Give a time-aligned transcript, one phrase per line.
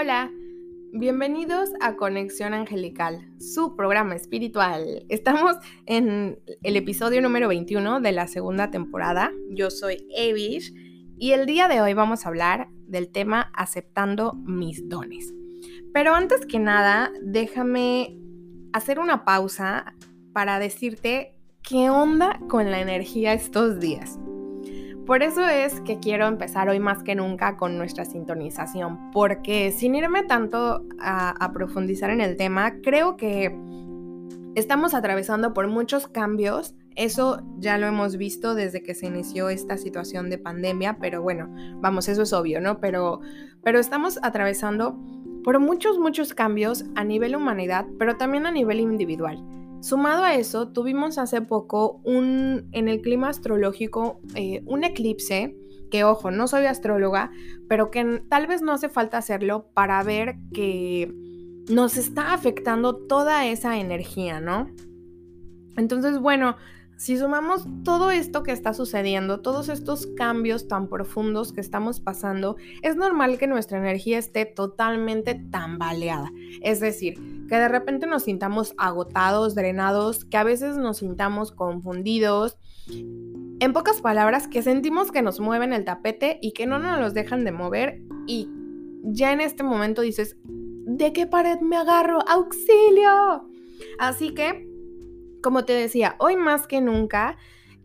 [0.00, 0.32] Hola,
[0.94, 5.04] bienvenidos a Conexión Angelical, su programa espiritual.
[5.10, 9.30] Estamos en el episodio número 21 de la segunda temporada.
[9.50, 10.72] Yo soy Avish
[11.18, 15.34] y el día de hoy vamos a hablar del tema aceptando mis dones.
[15.92, 18.16] Pero antes que nada, déjame
[18.72, 19.94] hacer una pausa
[20.32, 24.18] para decirte qué onda con la energía estos días.
[25.10, 29.96] Por eso es que quiero empezar hoy más que nunca con nuestra sintonización, porque sin
[29.96, 33.52] irme tanto a, profundizar en el tema, creo que
[34.54, 36.76] estamos atravesando por muchos cambios.
[36.94, 41.52] Eso ya lo hemos visto desde que se inició esta situación de pandemia, pero bueno,
[41.80, 42.78] vamos, eso es obvio, ¿no?
[42.78, 43.20] Pero,
[43.64, 44.96] pero estamos atravesando
[45.42, 49.44] por muchos, muchos cambios a nivel humanidad, pero también a nivel individual.
[49.80, 55.56] Sumado a eso, tuvimos hace poco un, en el clima astrológico eh, un eclipse,
[55.90, 57.30] que ojo, no soy astróloga,
[57.68, 61.12] pero que tal vez no hace falta hacerlo para ver que
[61.68, 64.70] nos está afectando toda esa energía, ¿no?
[65.76, 66.56] Entonces, bueno,
[66.96, 72.56] si sumamos todo esto que está sucediendo, todos estos cambios tan profundos que estamos pasando,
[72.82, 76.30] es normal que nuestra energía esté totalmente tambaleada.
[76.60, 77.18] Es decir,
[77.50, 82.56] que de repente nos sintamos agotados, drenados, que a veces nos sintamos confundidos.
[82.86, 87.12] En pocas palabras, que sentimos que nos mueven el tapete y que no nos los
[87.12, 88.48] dejan de mover y
[89.02, 92.20] ya en este momento dices, ¿de qué pared me agarro?
[92.28, 93.48] ¡Auxilio!
[93.98, 94.70] Así que
[95.42, 97.36] como te decía, hoy más que nunca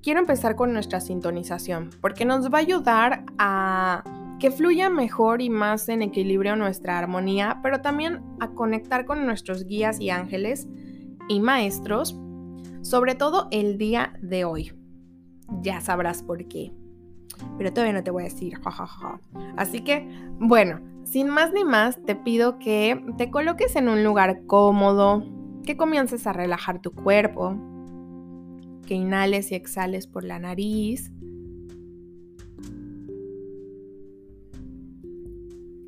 [0.03, 4.03] quiero empezar con nuestra sintonización, porque nos va a ayudar a
[4.39, 9.65] que fluya mejor y más en equilibrio nuestra armonía, pero también a conectar con nuestros
[9.65, 10.67] guías y ángeles
[11.29, 12.19] y maestros,
[12.81, 14.73] sobre todo el día de hoy.
[15.61, 16.71] Ya sabrás por qué.
[17.57, 18.59] Pero todavía no te voy a decir.
[19.57, 20.07] Así que,
[20.39, 25.23] bueno, sin más ni más, te pido que te coloques en un lugar cómodo,
[25.63, 27.55] que comiences a relajar tu cuerpo,
[28.85, 31.11] que inhales y exhales por la nariz,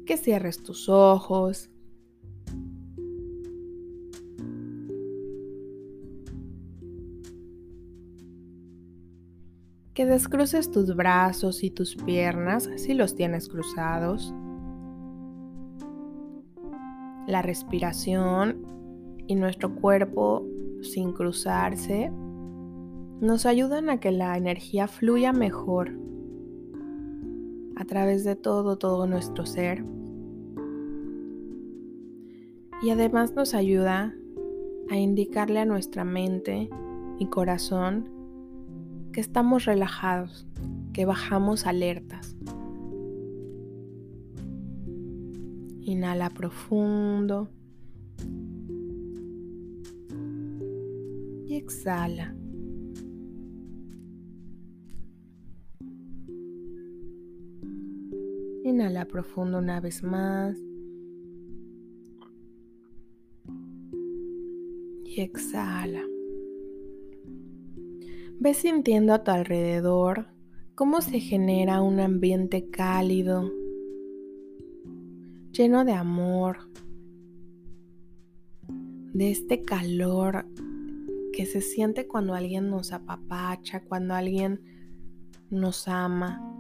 [0.08, 1.70] que cierres tus ojos.
[9.94, 14.34] Que descruces tus brazos y tus piernas si los tienes cruzados.
[17.28, 18.66] La respiración
[19.28, 20.48] y nuestro cuerpo
[20.82, 22.12] sin cruzarse
[23.20, 25.92] nos ayudan a que la energía fluya mejor
[27.76, 29.84] a través de todo, todo nuestro ser.
[32.82, 34.14] Y además nos ayuda
[34.90, 36.70] a indicarle a nuestra mente
[37.20, 38.10] y corazón
[39.12, 40.48] que estamos relajados,
[40.94, 42.36] que bajamos alertas.
[45.82, 47.50] Inhala profundo.
[51.58, 52.36] exhala.
[58.64, 60.67] Inhala profundo una vez más.
[65.22, 66.04] Exhala.
[68.40, 70.28] Ve sintiendo a tu alrededor
[70.76, 73.52] cómo se genera un ambiente cálido,
[75.52, 76.70] lleno de amor,
[79.14, 80.46] de este calor
[81.34, 84.62] que se siente cuando alguien nos apapacha, cuando alguien
[85.50, 86.57] nos ama.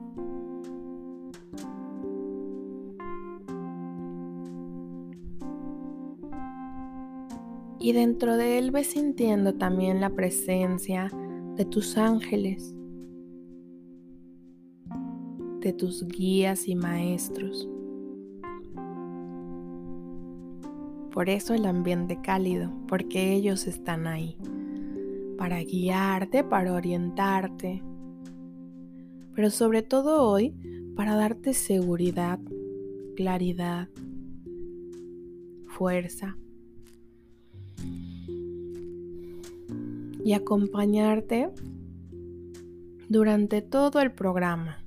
[7.87, 11.09] Y dentro de él ves sintiendo también la presencia
[11.55, 12.75] de tus ángeles,
[15.61, 17.69] de tus guías y maestros.
[21.13, 24.37] Por eso el ambiente cálido, porque ellos están ahí
[25.37, 27.81] para guiarte, para orientarte,
[29.33, 30.53] pero sobre todo hoy
[30.93, 32.37] para darte seguridad,
[33.15, 33.87] claridad,
[35.67, 36.35] fuerza
[40.27, 41.49] y acompañarte
[43.07, 44.83] durante todo el programa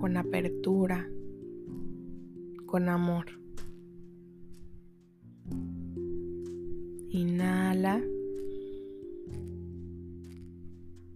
[0.00, 1.08] con apertura,
[2.66, 3.26] con amor.
[7.10, 8.02] Inhala.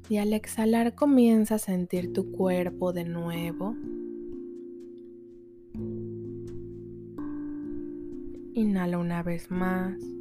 [0.08, 3.74] Y al exhalar comienza a sentir tu cuerpo de nuevo.
[8.54, 10.17] Inhala una vez más.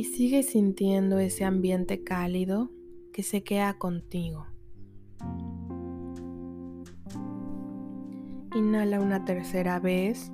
[0.00, 2.70] Y sigue sintiendo ese ambiente cálido
[3.12, 4.46] que se queda contigo.
[8.56, 10.32] Inhala una tercera vez.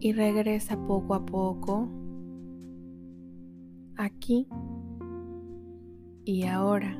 [0.00, 1.90] Y regresa poco a poco
[3.98, 4.48] aquí
[6.24, 6.98] y ahora,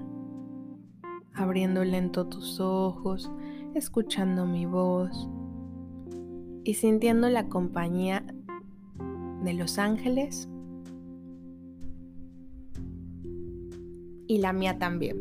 [1.32, 3.32] abriendo lento tus ojos,
[3.74, 5.30] escuchando mi voz
[6.68, 8.26] y sintiendo la compañía
[9.42, 10.50] de los ángeles
[14.26, 15.16] y la mía también.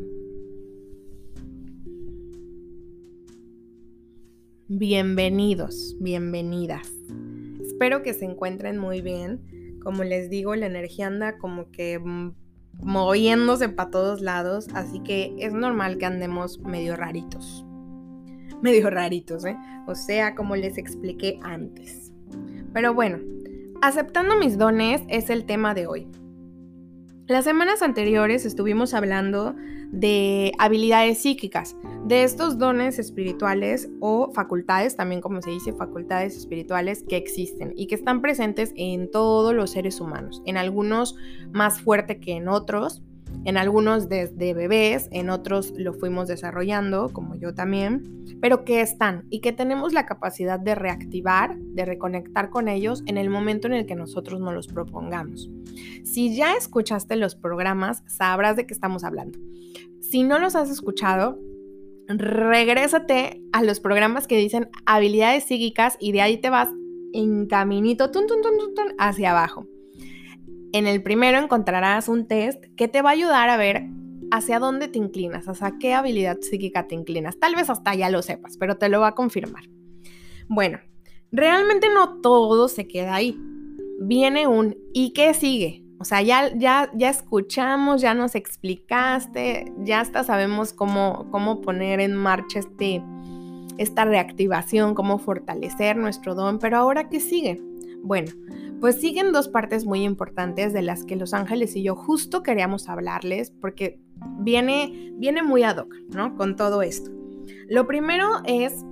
[4.66, 6.92] Bienvenidos, bienvenidas.
[7.62, 9.78] Espero que se encuentren muy bien.
[9.82, 11.98] Como les digo, la energía anda como que
[12.74, 17.64] moviéndose para todos lados, así que es normal que andemos medio raritos.
[18.62, 19.56] Medio raritos, ¿eh?
[19.86, 22.12] O sea, como les expliqué antes.
[22.72, 23.18] Pero bueno,
[23.82, 26.08] aceptando mis dones es el tema de hoy.
[27.28, 29.54] Las semanas anteriores estuvimos hablando
[29.92, 31.76] de habilidades psíquicas,
[32.06, 37.86] de estos dones espirituales o facultades, también como se dice, facultades espirituales que existen y
[37.86, 41.16] que están presentes en todos los seres humanos, en algunos
[41.52, 43.02] más fuerte que en otros,
[43.44, 49.24] en algunos desde bebés, en otros lo fuimos desarrollando, como yo también, pero que están
[49.30, 53.74] y que tenemos la capacidad de reactivar, de reconectar con ellos en el momento en
[53.74, 55.50] el que nosotros nos los propongamos.
[56.04, 59.38] Si ya escuchaste los programas, sabrás de qué estamos hablando.
[60.00, 61.38] Si no los has escuchado,
[62.08, 66.68] regrésate a los programas que dicen habilidades psíquicas y de ahí te vas
[67.12, 68.10] en caminito
[68.98, 69.66] hacia abajo.
[70.72, 73.86] En el primero encontrarás un test que te va a ayudar a ver
[74.30, 77.38] hacia dónde te inclinas, hacia qué habilidad psíquica te inclinas.
[77.38, 79.64] Tal vez hasta ya lo sepas, pero te lo va a confirmar.
[80.48, 80.78] Bueno,
[81.32, 83.38] realmente no todo se queda ahí.
[84.00, 85.84] Viene un ¿y qué sigue?
[86.00, 91.98] O sea, ya, ya, ya escuchamos, ya nos explicaste, ya hasta sabemos cómo, cómo poner
[92.00, 93.02] en marcha este,
[93.78, 97.60] esta reactivación, cómo fortalecer nuestro don, pero ahora ¿qué sigue?
[98.02, 98.30] Bueno,
[98.80, 102.88] pues siguen dos partes muy importantes de las que los ángeles y yo justo queríamos
[102.88, 104.00] hablarles porque
[104.38, 106.36] viene, viene muy ad hoc, ¿no?
[106.36, 107.10] Con todo esto.
[107.68, 108.84] Lo primero es,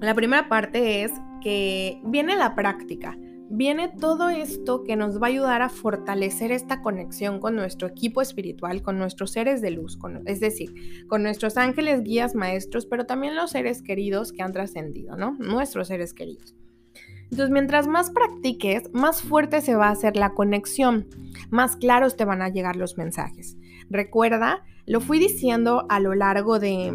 [0.00, 3.16] la primera parte es que viene la práctica,
[3.50, 8.22] viene todo esto que nos va a ayudar a fortalecer esta conexión con nuestro equipo
[8.22, 10.72] espiritual, con nuestros seres de luz, es decir,
[11.08, 15.36] con nuestros ángeles, guías, maestros, pero también los seres queridos que han trascendido, ¿no?
[15.38, 16.54] Nuestros seres queridos.
[17.32, 21.06] Entonces, mientras más practiques, más fuerte se va a hacer la conexión,
[21.48, 23.56] más claros te van a llegar los mensajes.
[23.88, 26.92] Recuerda, lo fui diciendo a lo largo de,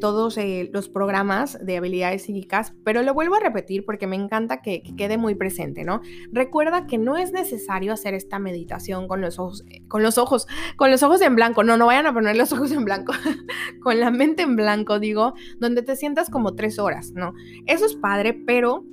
[0.00, 4.62] todos eh, los programas de habilidades psíquicas, pero lo vuelvo a repetir porque me encanta
[4.62, 6.00] que, que, quede muy presente, ¿no?
[6.32, 10.48] Recuerda que no es necesario hacer esta meditación con los ojos, eh, con los ojos,
[10.74, 11.62] con los ojos en blanco.
[11.62, 13.12] No, no vayan a poner los ojos en blanco,
[13.80, 17.32] con la mente en blanco, digo, donde te sientas como tres horas, ¿no?
[17.66, 18.84] Eso es padre, pero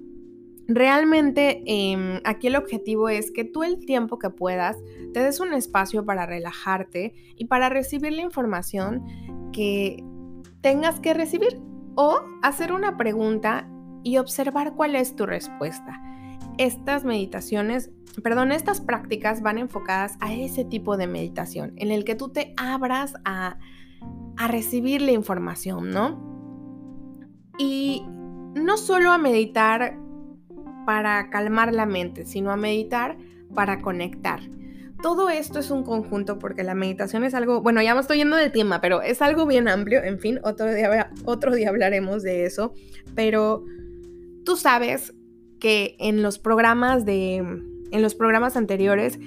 [0.72, 4.78] Realmente em, aquí el objetivo es que tú el tiempo que puedas
[5.14, 9.04] te des un espacio para relajarte y para recibir la información
[9.52, 10.04] que
[10.62, 11.60] tengas que recibir
[11.96, 13.68] o hacer una pregunta
[14.04, 16.00] y observar cuál es tu respuesta.
[16.60, 17.90] Estas meditaciones,
[18.24, 22.54] perdón, estas prácticas van enfocadas a ese tipo de meditación en el que tú te
[22.58, 23.58] abras a,
[24.38, 26.30] a recibir la información, ¿no?
[27.58, 28.06] Y
[28.54, 29.98] no solo a meditar
[30.90, 33.16] para calmar la mente, sino a meditar
[33.54, 34.40] para conectar.
[35.04, 38.36] Todo esto es un conjunto porque la meditación es algo, bueno, ya me estoy yendo
[38.36, 42.48] del tema, pero es algo bien amplio, en fin, otro día, otro día hablaremos de
[42.48, 42.74] eso,
[43.14, 43.64] pero
[44.44, 45.14] tú sabes
[45.60, 49.20] que en los programas de, en los programas anteriores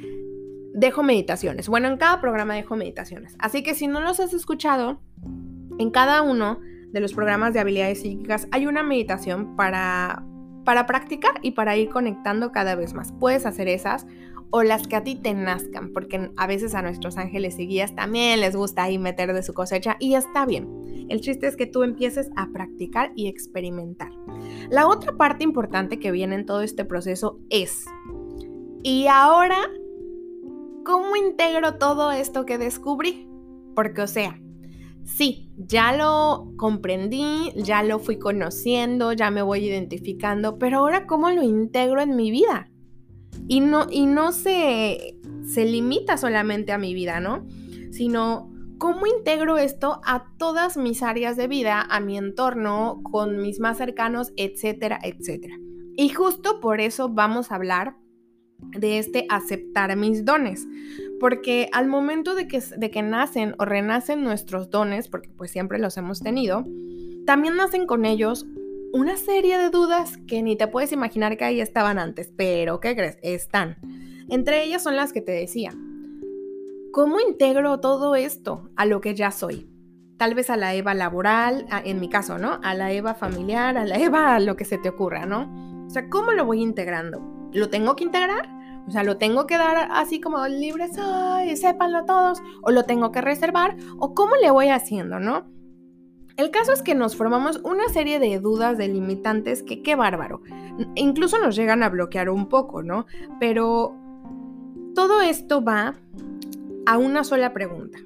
[0.75, 1.69] dejo meditaciones.
[1.69, 3.37] Bueno, en cada programa dejo meditaciones.
[3.39, 5.01] Así que si no los has escuchado,
[5.79, 6.59] en cada uno
[6.91, 10.25] de los programas de habilidades psíquicas hay una meditación para
[10.65, 13.13] para practicar y para ir conectando cada vez más.
[13.13, 14.07] Puedes hacer esas
[14.51, 17.95] o las que a ti te nazcan, porque a veces a nuestros ángeles y guías
[17.95, 21.07] también les gusta ahí meter de su cosecha y está bien.
[21.09, 24.11] El chiste es que tú empieces a practicar y experimentar.
[24.71, 27.87] La otra parte importante que viene en todo este proceso es,
[28.83, 29.57] ¿y ahora
[30.85, 33.29] cómo integro todo esto que descubrí?
[33.75, 34.39] Porque, o sea,
[35.05, 41.31] sí, ya lo comprendí, ya lo fui conociendo, ya me voy identificando, pero ahora cómo
[41.31, 42.69] lo integro en mi vida.
[43.49, 47.47] Y no, y no se, se limita solamente a mi vida, ¿no?
[47.91, 53.61] Sino cómo integro esto a todas mis áreas de vida, a mi entorno, con mis
[53.61, 55.57] más cercanos, etcétera, etcétera.
[55.97, 57.97] Y justo por eso vamos a hablar
[58.59, 60.67] de este aceptar mis dones,
[61.23, 65.79] porque al momento de que, de que nacen o renacen nuestros dones, porque pues siempre
[65.79, 66.65] los hemos tenido,
[67.27, 68.45] también nacen con ellos
[68.93, 72.97] una serie de dudas que ni te puedes imaginar que ahí estaban antes, pero ¿qué
[72.97, 73.19] crees?
[73.23, 73.77] Están.
[74.31, 75.71] Entre ellas son las que te decía.
[76.93, 79.71] ¿Cómo integro todo esto a lo que ya soy?
[80.17, 82.59] Tal vez a la Eva laboral, en mi caso, ¿no?
[82.65, 85.87] A la Eva familiar, a la Eva a lo que se te ocurra, ¿no?
[85.87, 87.23] O sea, ¿cómo lo voy integrando?
[87.53, 88.62] ¿Lo tengo que integrar?
[88.87, 92.43] O sea, ¿lo tengo que dar así como libre soy, sépanlo todos?
[92.63, 93.77] ¿O lo tengo que reservar?
[93.99, 95.47] ¿O cómo le voy haciendo, no?
[96.37, 100.43] El caso es que nos formamos una serie de dudas delimitantes que qué bárbaro.
[100.95, 103.07] Incluso nos llegan a bloquear un poco, ¿no?
[103.39, 103.95] Pero
[104.95, 105.95] todo esto va
[106.87, 107.99] a una sola pregunta.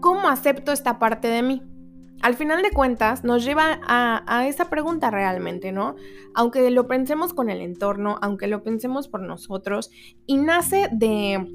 [0.00, 1.62] ¿Cómo acepto esta parte de mí?
[2.22, 5.96] Al final de cuentas, nos lleva a, esa pregunta realmente, ¿no?
[6.34, 9.90] Aunque lo pensemos con el entorno, aunque lo pensemos por nosotros,
[10.26, 11.46] y nace de,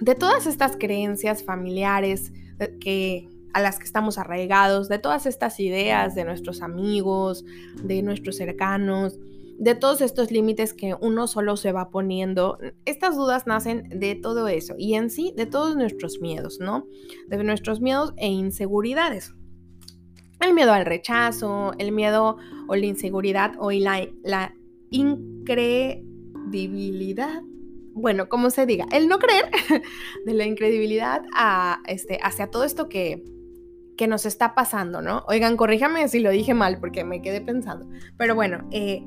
[0.00, 5.60] de todas estas creencias familiares eh, que, a las que estamos arraigados, de todas estas
[5.60, 7.44] ideas de nuestros amigos,
[7.80, 9.20] de nuestros cercanos,
[9.56, 12.58] de todos estos límites que uno solo se va poniendo.
[12.84, 16.86] Estas dudas nacen de todo eso y en sí de todos nuestros miedos, ¿no?
[17.28, 19.32] De nuestros miedos e inseguridades.
[20.40, 22.38] El miedo al rechazo, el miedo
[22.68, 24.54] o la inseguridad o la, la
[24.90, 27.42] incredibilidad.
[27.94, 29.50] Bueno, como se diga, el no creer
[30.26, 33.24] de la incredibilidad a, este, hacia todo esto que,
[33.96, 35.24] que nos está pasando, ¿no?
[35.28, 37.88] Oigan, corríjame si lo dije mal porque me quedé pensando.
[38.18, 39.02] Pero bueno, eh,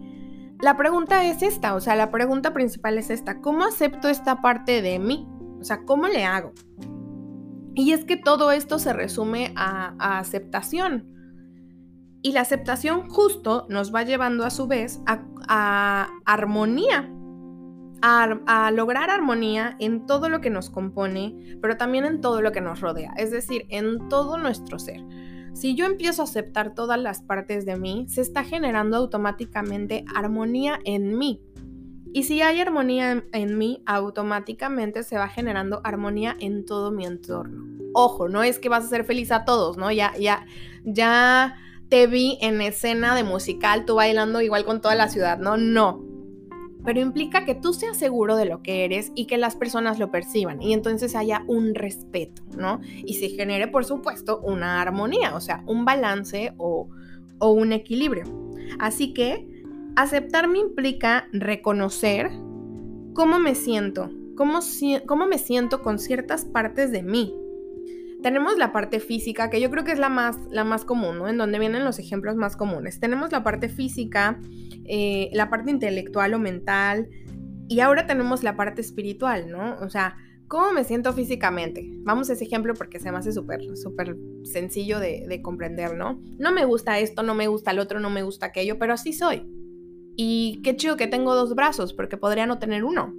[0.62, 4.82] la pregunta es esta, o sea, la pregunta principal es esta, ¿cómo acepto esta parte
[4.82, 5.28] de mí?
[5.60, 6.52] O sea, ¿cómo le hago?
[7.76, 11.19] Y es que todo esto se resume a, aceptación.
[12.22, 17.10] Y la aceptación justo nos va llevando a su vez a, armonía,
[18.02, 22.62] a, lograr armonía en todo lo que nos compone, pero también en todo lo que
[22.62, 25.02] nos rodea, es decir, en todo nuestro ser.
[25.54, 30.80] Si yo empiezo a aceptar todas las partes de mí, se está generando automáticamente armonía
[30.86, 31.42] en mí.
[32.14, 37.66] Y si hay armonía en, mí, automáticamente se va generando armonía en todo mi entorno.
[37.94, 39.92] Ojo, no es que vas a ser feliz a todos, ¿no?
[39.92, 40.46] Ya, ya,
[40.84, 41.56] ya
[41.90, 45.58] te vi en escena de musical, tú bailando igual con toda la ciudad, ¿no?
[45.58, 46.10] No
[46.84, 50.12] pero implica que tú seas seguro de lo que eres y que las personas lo
[50.12, 52.80] perciban y entonces haya un respeto, ¿no?
[53.06, 56.90] Y se genere, por supuesto, una armonía, o sea, un balance o,
[57.42, 58.24] un equilibrio.
[58.80, 59.64] Así que
[59.96, 62.30] aceptarme implica reconocer
[63.14, 64.60] cómo me siento, cómo,
[65.06, 67.36] cómo me siento con ciertas partes de mí,
[68.22, 71.28] tenemos la parte física, que yo creo que es la más, la más común, ¿no?
[71.28, 73.00] En donde vienen los ejemplos más comunes.
[73.00, 74.40] Tenemos la parte física,
[74.86, 77.10] eh, la parte intelectual o mental,
[77.68, 79.78] y ahora tenemos la parte espiritual, ¿no?
[79.80, 81.88] O sea, ¿cómo me siento físicamente?
[82.04, 86.22] Vamos a ese ejemplo porque se me hace súper, súper sencillo de, de comprender, ¿no?
[86.38, 89.14] No me gusta esto, no me gusta el otro, no me gusta aquello, pero así
[89.14, 89.48] soy.
[90.18, 93.14] Y qué chido que tengo dos brazos, porque podría no tener uno.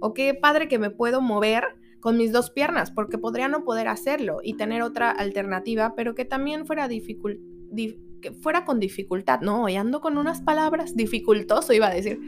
[0.00, 1.64] O qué padre que me puedo mover
[2.04, 6.26] con mis dos piernas, porque podría no poder hacerlo y tener otra alternativa, pero que
[6.26, 9.66] también fuera que fuera con dificultad, ¿no?
[9.70, 12.20] Y ando con unas palabras, dificultoso iba a decir.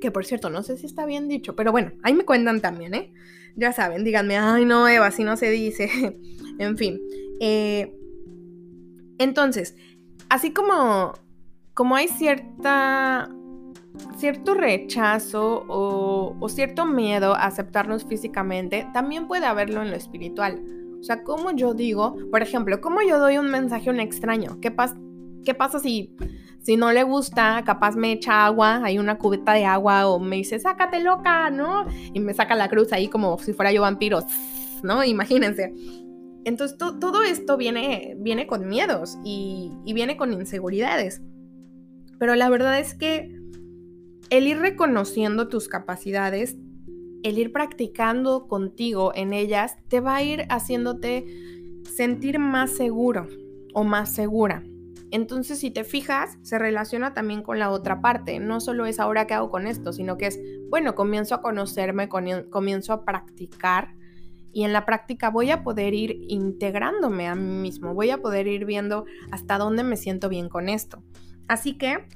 [0.00, 2.94] Que por cierto, no sé si está bien dicho, pero bueno, ahí me cuentan también,
[2.94, 3.12] ¿eh?
[3.56, 5.90] Ya saben, díganme, ay no, Eva, así no se dice.
[6.60, 7.00] en fin.
[7.40, 7.92] Eh,
[9.18, 9.74] entonces,
[10.28, 11.14] así como,
[11.74, 13.34] como hay cierta
[14.16, 20.62] cierto rechazo o, cierto miedo a aceptarnos físicamente, también puede haberlo en lo espiritual.
[21.00, 24.58] O sea, como yo digo, por ejemplo, como yo doy un mensaje a un extraño?
[24.60, 24.74] ¿Qué,
[25.44, 26.14] qué pasa si,
[26.60, 30.36] si no le gusta, capaz me echa agua, hay una cubeta de agua o me
[30.36, 31.86] dice, sácate loca, ¿no?
[32.12, 34.20] Y me saca la cruz ahí como si fuera yo vampiro,
[34.82, 35.02] ¿no?
[35.04, 35.72] Imagínense.
[36.44, 41.22] Entonces todo esto viene, viene con miedos y viene con inseguridades.
[42.18, 43.39] Pero la verdad es que
[44.30, 46.56] el ir reconociendo tus capacidades,
[47.22, 51.26] el ir practicando contigo en ellas, te va a ir haciéndote
[51.84, 53.28] sentir más seguro
[53.74, 54.62] o más segura.
[55.10, 58.38] Entonces, si te fijas, se relaciona también con la otra parte.
[58.38, 62.08] No solo es ahora que hago con esto, sino que es, bueno, comienzo a conocerme,
[62.08, 63.94] comienzo a practicar
[64.52, 68.46] y en la práctica voy a poder ir integrándome a mí mismo, voy a poder
[68.46, 71.02] ir viendo hasta dónde me siento bien con esto.
[71.48, 72.06] Así que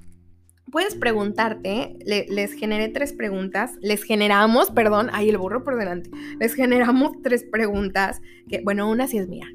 [0.71, 6.55] puedes preguntarte, les generé tres preguntas, les generamos, perdón, ahí el burro por delante, les
[6.55, 9.47] generamos tres preguntas, que bueno, una sí es mía,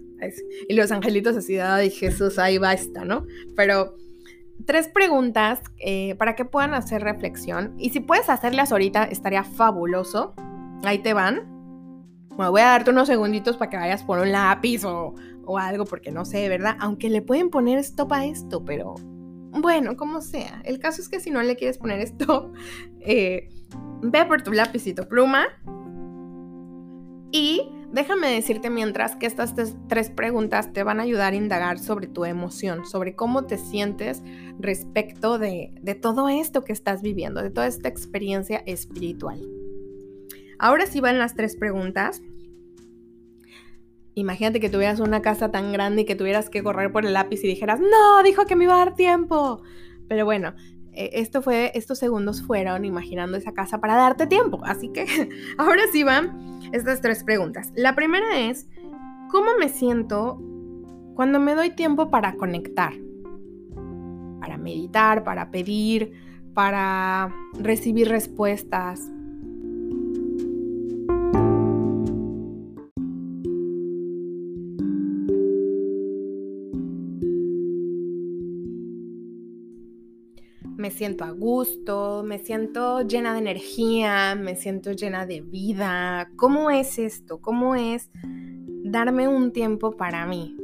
[0.68, 3.26] y los angelitos así, ay Jesús, ahí va esta, ¿no?
[3.56, 3.96] Pero
[4.66, 10.34] tres preguntas eh, para que puedan hacer reflexión, y si puedes hacerlas ahorita, estaría fabuloso,
[10.84, 11.48] ahí te van.
[12.30, 15.86] bueno, voy a darte unos segunditos para que vayas por un lápiz o, o algo,
[15.86, 16.78] porque no sé, ¿verdad?
[16.80, 18.96] Aunque le pueden poner stop a esto, pero
[19.52, 20.62] bueno, como sea.
[20.66, 22.54] El caso es que si no le quieres poner stop,
[23.02, 23.50] eh,
[24.02, 25.48] ve por tu lápiz pluma
[27.32, 29.54] y déjame decirte mientras que estas
[29.88, 34.24] tres preguntas te van a ayudar a indagar sobre tu emoción, sobre cómo te sientes
[34.60, 39.40] respecto de, de todo esto que estás viviendo, de toda esta experiencia espiritual.
[40.58, 42.22] Ahora sí van las tres preguntas
[44.16, 47.44] Imagínate que tuvieras una casa tan grande y que tuvieras que correr por el lápiz
[47.44, 49.62] y dijeras, no, dijo que me iba a dar tiempo.
[50.08, 50.54] Pero bueno,
[50.94, 54.60] eh, esto fue, estos segundos fueron imaginando esa casa para darte tiempo.
[54.64, 55.06] Así que
[55.58, 57.72] ahora sí van estas tres preguntas.
[57.76, 58.68] La primera es,
[59.30, 60.42] ¿cómo me siento
[61.16, 62.94] cuando me doy tiempo para conectar?
[64.40, 66.14] Para meditar, para pedir,
[66.54, 69.12] para recibir respuestas,
[80.80, 86.32] me siento a gusto, me siento llena de energía, me siento llena de vida.
[86.38, 87.42] ¿Cómo es esto?
[87.42, 88.10] ¿Cómo es
[88.86, 90.56] darme un tiempo para mí?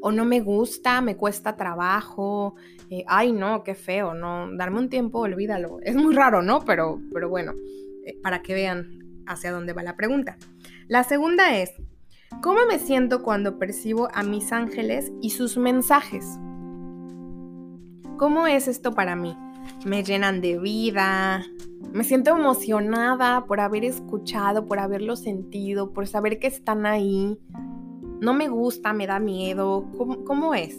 [0.00, 2.54] O no me gusta, me cuesta trabajo,
[2.90, 5.80] eh, ay no, qué feo, no, darme un tiempo, olvídalo.
[5.82, 6.64] Es muy raro, ¿no?
[6.64, 7.52] Pero, pero bueno,
[8.04, 10.38] eh, para que vean hacia dónde va la pregunta.
[10.86, 11.72] La segunda es,
[12.40, 16.24] ¿cómo me siento cuando percibo a mis ángeles y sus mensajes?
[18.16, 19.36] ¿Cómo es esto para mí?
[19.86, 21.46] Me llenan de vida.
[21.92, 27.38] Me siento emocionada por haber escuchado, por haberlo sentido, por saber que están ahí.
[28.20, 29.86] No me gusta, me da miedo.
[30.26, 30.76] ¿Cómo, es?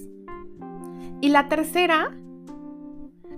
[1.22, 2.18] Y la tercera,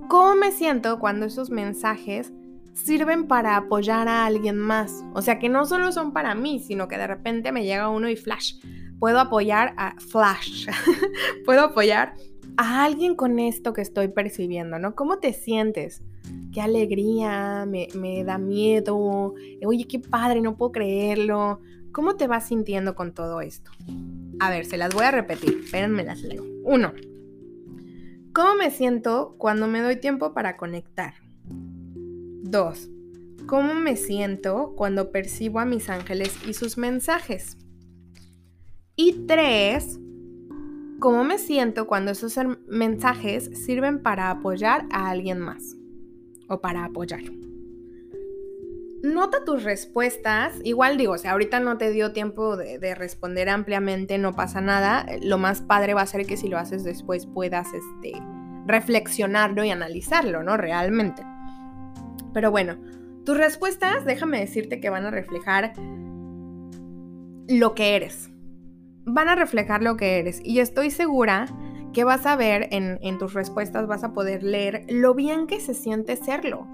[0.07, 2.33] ¿cómo me siento cuando esos mensajes
[2.73, 5.05] sirven para apoyar a alguien más?
[5.13, 8.09] O sea, que no solo son para mí, sino que de repente me llega uno
[8.09, 8.55] y flash.
[8.99, 10.67] Puedo apoyar a Flash.
[11.45, 12.15] Puedo apoyar
[12.61, 14.93] a alguien con esto que estoy percibiendo, ¿no?
[14.93, 16.03] ¿Cómo te sientes?
[16.51, 19.33] Qué alegría, me, da miedo,
[19.65, 21.61] oye, qué padre, no puedo creerlo.
[21.93, 23.71] ¿Cómo te vas sintiendo con todo esto?
[24.41, 26.43] A ver, se las voy a repetir, espérenme las leo.
[26.65, 26.91] Uno,
[28.33, 31.13] ¿cómo me siento cuando me doy tiempo para conectar?
[31.45, 32.89] Dos,
[33.47, 37.57] ¿cómo me siento cuando percibo a mis ángeles y sus mensajes?
[38.97, 39.97] Y tres,
[40.99, 45.77] ¿Cómo me siento cuando esos mensajes sirven para apoyar a alguien más?
[46.49, 47.21] O para apoyar.
[49.01, 50.59] Nota tus respuestas.
[50.65, 55.05] Igual digo, si ahorita no te dio tiempo de, responder ampliamente, no pasa nada.
[55.21, 58.21] Lo más padre va a ser que si lo haces después puedas este,
[58.65, 60.57] reflexionarlo y analizarlo, ¿no?
[60.57, 61.23] Realmente.
[62.33, 62.77] Pero bueno,
[63.23, 65.71] tus respuestas, déjame decirte que van a reflejar
[67.47, 68.29] lo que eres
[69.05, 70.41] van a reflejar lo que eres.
[70.43, 71.47] Y estoy segura
[71.93, 75.73] que vas a ver en, tus respuestas, vas a poder leer lo bien que se
[75.73, 76.67] siente serlo.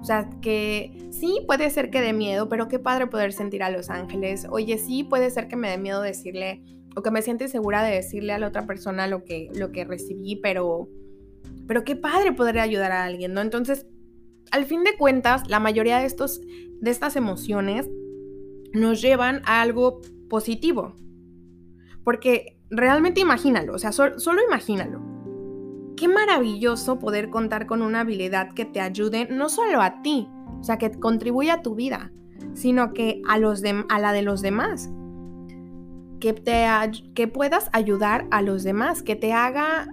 [0.00, 3.70] O sea, que sí puede ser que dé miedo, pero qué padre poder sentir a
[3.70, 4.46] los ángeles.
[4.50, 6.62] Oye, sí puede ser que me dé miedo decirle
[6.96, 9.84] o que me siente segura de decirle a la otra persona lo que, lo que
[9.84, 10.88] recibí, pero,
[11.66, 13.40] pero qué padre poder ayudar a alguien, ¿no?
[13.40, 13.86] Entonces,
[14.50, 17.88] al fin de cuentas, la mayoría de, estos, de estas emociones
[18.74, 20.94] nos llevan a algo positivo,
[22.04, 25.00] porque realmente imagínalo, o sea, solo imagínalo.
[25.96, 30.28] Qué maravilloso poder contar con una habilidad que te ayude no solo a ti,
[30.60, 32.12] o sea, que contribuya a tu vida,
[32.54, 34.90] sino que a, los a la de los demás.
[36.18, 36.66] Que, te,
[37.14, 39.88] que puedas ayudar a los demás, que te haga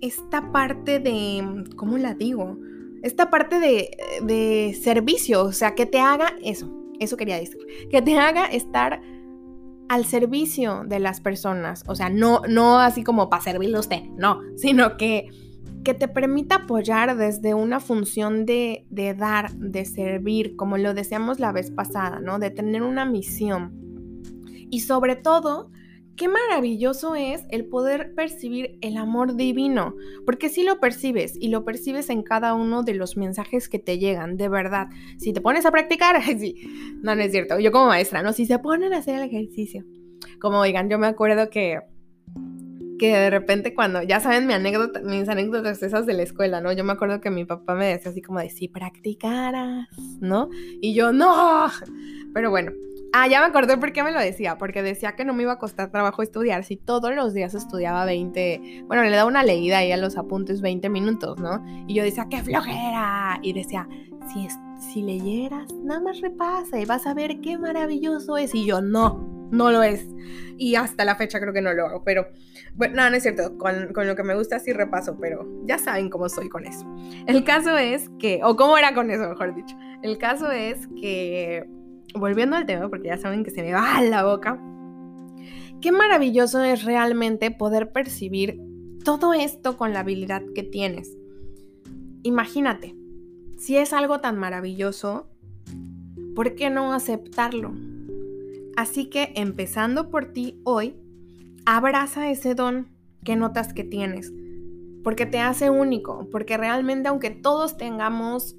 [0.00, 2.58] esta parte de, ¿cómo la digo?
[3.02, 3.90] Esta parte de,
[4.22, 7.58] de servicio, o sea, que te haga eso, eso quería decir,
[7.90, 9.02] que te haga estar
[9.92, 11.84] al servicio de las personas.
[11.86, 15.28] O sea, no, no así como para servirle a usted, no, sino que,
[15.84, 21.40] que te permita apoyar desde una función de, de dar, de servir, como lo decíamos
[21.40, 22.38] la vez pasada, ¿no?
[22.38, 23.78] De tener una misión.
[24.70, 25.70] Y sobre todo,
[26.16, 29.94] qué maravilloso es el poder percibir el amor divino,
[30.24, 33.98] porque si lo percibes y lo percibes en cada uno de los mensajes que te
[33.98, 34.88] llegan, de verdad.
[35.18, 36.56] Si te pones a practicar, sí,
[37.02, 38.32] no, no es cierto, yo como maestra, ¿no?
[38.32, 39.84] Si se ponen a hacer el ejercicio,
[40.40, 41.80] como oigan, yo me acuerdo que
[43.02, 46.72] que de repente cuando, ya saben mi anécdota, mis anécdotas esas de la escuela, ¿no?
[46.72, 49.88] Yo me acuerdo que mi papá me decía así como de, si practicaras,
[50.20, 50.50] ¿no?
[50.80, 51.66] Y yo, no,
[52.32, 52.70] pero bueno,
[53.14, 55.52] Ah, ya me acordé por qué me lo decía, porque decía que no me iba
[55.52, 59.78] a costar trabajo estudiar si todos los días estudiaba 20, bueno, le daba una leída
[59.78, 61.62] ahí a los apuntes 20 minutos, ¿no?
[61.86, 63.38] Y yo decía, ¡qué flojera!
[63.42, 63.86] Y decía,
[64.32, 64.48] si,
[64.80, 68.54] si leyeras, nada más repasa y vas a ver qué maravilloso es.
[68.54, 70.06] Y yo, no, no lo es.
[70.56, 72.28] Y hasta la fecha creo que no lo hago, pero
[72.74, 75.76] bueno, no, no es cierto, con, con, lo que me gusta sí repaso, pero ya
[75.76, 76.86] saben cómo soy con eso.
[77.26, 79.76] El caso es que, o cómo era con eso, mejor dicho.
[80.02, 81.68] El caso es que,
[82.14, 84.60] volviendo al tema, porque ya saben que se me va la boca,
[85.80, 88.60] qué maravilloso es realmente poder percibir
[89.04, 91.16] todo esto con la habilidad que tienes.
[92.22, 92.94] Imagínate,
[93.58, 95.28] si es algo tan maravilloso,
[96.34, 97.72] ¿por qué no aceptarlo?
[98.76, 100.94] Así que empezando por ti hoy,
[101.66, 102.88] abraza ese don
[103.24, 104.32] que notas que tienes,
[105.04, 108.56] porque te hace único, porque realmente aunque todos tengamos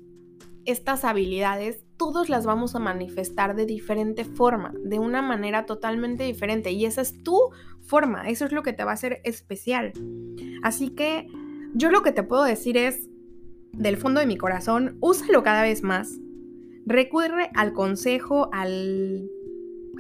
[0.66, 6.72] estas habilidades, todos las vamos a manifestar de diferente forma, de una manera totalmente diferente.
[6.72, 7.40] Y esa es tu
[7.82, 9.94] forma, eso es lo que te va a hacer especial.
[10.64, 11.28] Así que
[11.74, 13.10] yo lo que te puedo decir es,
[13.72, 16.20] del fondo de mi corazón, úsalo cada vez más.
[16.86, 19.30] Recurre al consejo, al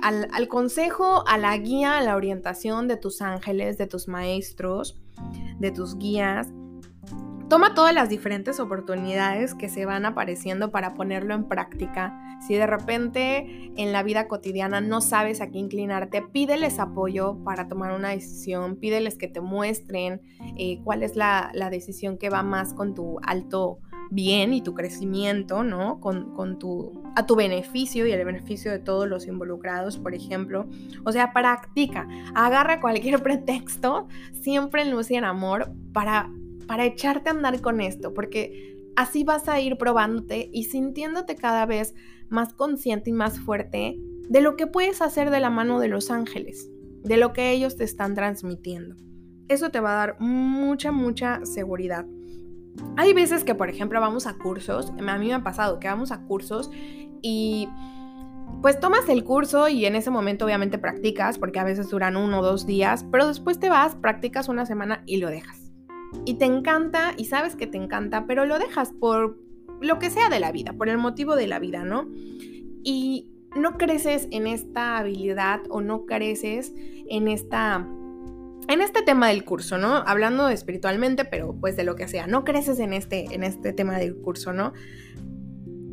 [0.01, 4.99] al, consejo, a la guía, a la orientación de tus ángeles, de tus maestros,
[5.60, 6.51] de tus guías.
[7.49, 12.17] Toma todas las diferentes oportunidades que se van apareciendo para ponerlo en práctica.
[12.47, 17.67] Si de repente en la vida cotidiana no sabes a qué inclinarte, pídeles apoyo para
[17.67, 20.21] tomar una decisión, pídeles que te muestren
[20.58, 23.79] eh, cuál es la, decisión que va más con tu alto
[24.10, 25.99] bien y tu crecimiento, ¿no?
[25.99, 30.67] Con, tu, a tu beneficio y el beneficio de todos los involucrados, por ejemplo.
[31.03, 34.08] O sea, practica, agarra cualquier pretexto,
[34.41, 36.29] siempre en luz en amor, para,
[36.63, 41.65] para echarte a andar con esto, porque así vas a ir probándote y sintiéndote cada
[41.65, 41.93] vez
[42.30, 43.97] más consciente y más fuerte
[44.30, 46.69] de lo que puedes hacer de la mano de los ángeles,
[47.04, 48.95] de lo que ellos te están transmitiendo.
[49.47, 52.06] Eso te va a dar mucha, mucha seguridad.
[52.97, 56.12] Hay veces que, por ejemplo, vamos a cursos, a mí me ha pasado que vamos
[56.12, 56.71] a cursos
[57.21, 57.67] y
[58.62, 62.39] pues tomas el curso y en ese momento obviamente practicas, porque a veces duran uno
[62.39, 65.62] o dos días, pero después te vas, practicas una semana y lo dejas.
[66.26, 69.39] Y te encanta y sabes que te encanta, pero lo dejas por
[69.82, 72.10] lo que sea de la vida, por el motivo de la vida, ¿no?
[72.84, 77.88] Y no creces en esta habilidad o no creces en esta
[78.67, 79.95] en este tema del curso, ¿no?
[79.95, 83.97] Hablando espiritualmente, pero pues de lo que sea, no creces en este, en este tema
[83.97, 84.73] del curso, ¿no?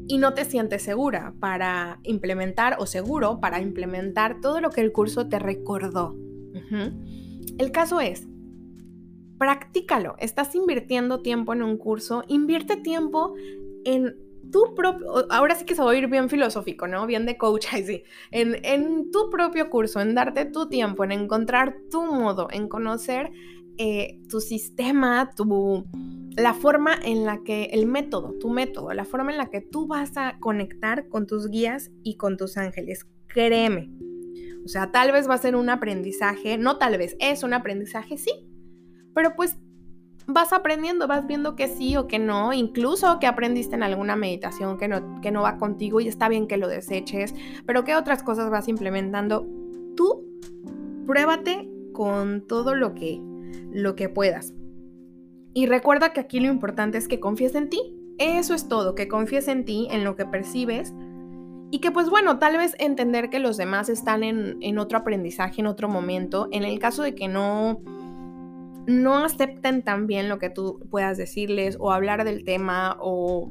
[0.07, 4.93] Y no te sientes segura para implementar o seguro para implementar todo lo que el
[4.93, 6.17] curso te recordó.
[7.59, 8.29] El caso es,
[9.41, 10.17] practícalo.
[10.19, 13.35] Estás invirtiendo tiempo en un curso, invierte tiempo
[13.87, 14.15] en
[14.53, 17.07] tu propio, ahora sí que se va a ir bien filosófico, ¿no?
[17.07, 17.69] Bien de coach,
[18.31, 23.31] en, en tu propio curso, en darte tu tiempo, en encontrar tu modo, en conocer
[23.79, 25.87] eh, tu sistema, tu,
[26.37, 29.87] la forma en la que, el método, tu método, la forma en la que tú
[29.87, 33.07] vas a conectar con tus guías y con tus ángeles.
[33.27, 33.91] Créeme.
[34.67, 38.19] O sea, tal vez va a ser un aprendizaje, no tal vez, es un aprendizaje,
[38.19, 38.50] sí,
[39.15, 39.57] pero pues
[40.27, 44.79] vas aprendiendo, vas viendo que sí o que no, incluso que aprendiste en alguna meditación
[44.79, 47.35] que no, que no va contigo y está bien que lo deseches,
[47.67, 49.47] pero qué otras cosas vas implementando.
[49.97, 50.25] Tú
[51.07, 53.21] pruébate con todo lo que,
[53.73, 54.55] lo que puedas.
[55.53, 57.97] Y recuerda que aquí lo importante es que confíes en ti.
[58.19, 60.95] Eso es todo, que confíes en ti, en lo que percibes.
[61.73, 65.61] Y que pues bueno, tal vez entender que los demás están en, en otro aprendizaje,
[65.61, 66.49] en otro momento.
[66.53, 67.81] En el caso de que no
[68.87, 73.51] no acepten también lo que tú puedas decirles o hablar del tema o,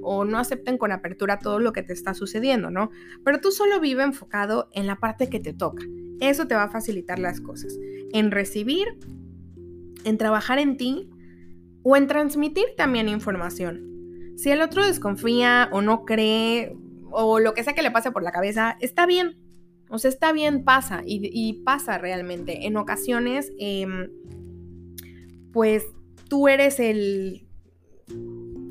[0.00, 2.90] no acepten con apertura todo lo que te está sucediendo, ¿no?
[3.24, 5.84] Pero tú solo vive enfocado en la parte que te toca.
[6.20, 7.78] Eso te va a facilitar las cosas.
[8.12, 8.86] En recibir,
[10.04, 11.10] en trabajar en ti
[11.82, 14.34] o en transmitir también información.
[14.36, 16.74] Si el otro desconfía o no cree
[17.10, 19.36] o lo que sea que le pase por la cabeza, está bien.
[19.90, 22.66] O sea, está bien, pasa y, pasa realmente.
[22.66, 23.52] En ocasiones...
[23.58, 24.08] Em,
[25.58, 25.88] pues
[26.28, 27.44] tú eres el...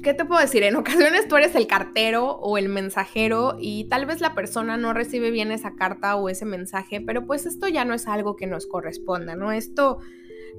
[0.04, 0.64] ¿Qué te puedo decir?
[0.64, 4.94] En ocasiones tú eres el cartero o el mensajero y tal vez la persona no
[4.94, 8.48] recibe bien esa carta o ese mensaje, pero pues esto ya no es algo que
[8.48, 9.52] nos corresponda, ¿no?
[9.52, 9.98] Esto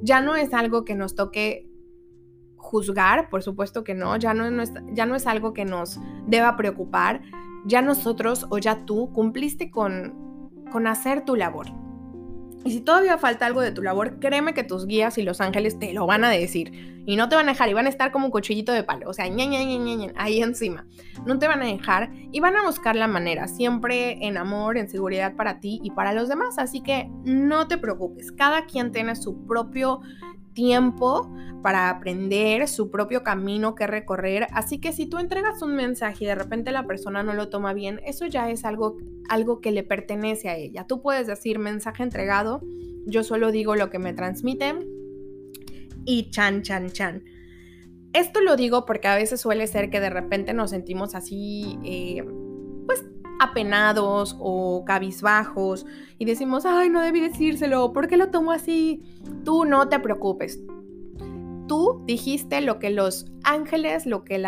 [0.02, 1.66] ya no es algo que nos toque
[2.56, 6.58] juzgar, por supuesto que no, ya no, es, ya no es algo que nos deba
[6.58, 7.22] preocupar,
[7.64, 11.87] ya nosotros o ya tú cumpliste con, con hacer tu labor.
[12.64, 15.78] Y si todavía falta algo de tu labor, créeme que tus guías y los ángeles
[15.78, 17.02] te lo van a decir.
[17.06, 19.08] Y no te van a dejar, y van a estar como un cuchillito de palo,
[19.08, 20.86] o sea, ña, ña, ña, ahí encima.
[21.24, 24.90] No te van a dejar y van a buscar la manera, siempre en amor, en
[24.90, 26.58] seguridad para ti y para los demás.
[26.58, 30.00] Así que no te preocupes, cada quien tiene su propio
[30.52, 31.30] tiempo
[31.62, 34.46] para aprender, su propio camino que recorrer.
[34.52, 37.72] Así que si tú entregas un mensaje y de repente la persona no lo toma
[37.72, 38.96] bien, eso ya es algo,
[39.28, 40.86] algo que le pertenece a ella.
[40.86, 42.60] Tú puedes decir mensaje entregado,
[43.06, 44.86] yo solo digo lo que me transmiten
[46.04, 47.24] y chan, chan, chan.
[48.12, 52.24] Esto lo digo porque a veces suele ser que de repente nos sentimos así, eh,
[52.86, 53.04] pues
[53.38, 55.86] apenados o cabizbajos
[56.18, 59.02] y decimos, ay, no debí decírselo, ¿por qué lo tomo así?
[59.44, 60.60] Tú no te preocupes.
[61.66, 64.42] Tú dijiste lo que los ángeles, lo que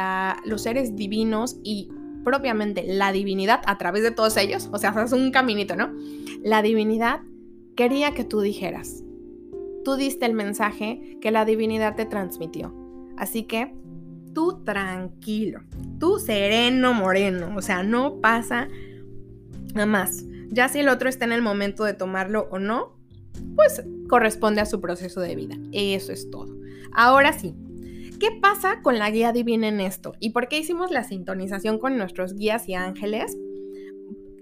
[0.44, 1.90] los seres divinos y
[2.24, 5.90] propiamente la divinidad a través de todos ellos, o sea, es un caminito, ¿no?
[6.42, 7.20] La divinidad
[7.76, 9.02] quería que tú dijeras.
[9.84, 12.74] Tú diste el mensaje que la divinidad te transmitió.
[13.16, 13.74] Así que
[14.34, 15.60] tú tranquilo,
[15.98, 18.68] tú sereno moreno, o sea, no pasa
[19.74, 20.24] nada más.
[20.48, 22.96] Ya si el otro está en el momento de tomarlo o no,
[23.54, 25.56] pues corresponde a su proceso de vida.
[25.72, 26.56] Eso es todo.
[26.92, 27.54] Ahora sí,
[28.18, 30.14] ¿qué pasa con la guía divina en esto?
[30.18, 33.36] ¿Y por qué hicimos la sintonización con nuestros guías y ángeles?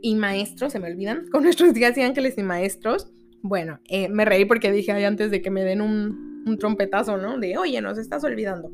[0.00, 3.10] Y maestros, se me olvidan, con nuestros guías y ángeles y maestros.
[3.42, 7.18] Bueno, eh, me reí porque dije ahí antes de que me den un, un trompetazo,
[7.18, 7.38] ¿no?
[7.38, 8.72] De, oye, nos estás olvidando.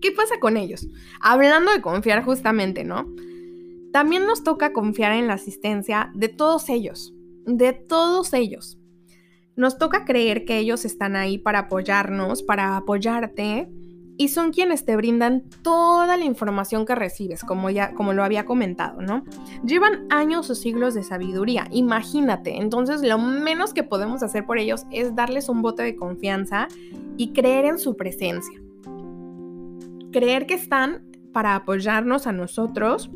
[0.00, 0.86] ¿Qué pasa con ellos?
[1.20, 3.06] Hablando de confiar justamente, ¿no?
[3.92, 7.14] También nos toca confiar en la asistencia de todos ellos,
[7.46, 8.78] de todos ellos.
[9.56, 13.68] Nos toca creer que ellos están ahí para apoyarnos, para apoyarte,
[14.20, 18.44] y son quienes te brindan toda la información que recibes, como ya como lo había
[18.44, 19.24] comentado, ¿no?
[19.64, 22.56] Llevan años o siglos de sabiduría, imagínate.
[22.56, 26.66] Entonces, lo menos que podemos hacer por ellos es darles un bote de confianza
[27.16, 28.60] y creer en su presencia
[30.12, 33.10] creer que están para apoyarnos a nosotros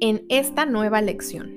[0.00, 1.52] en esta nueva lección.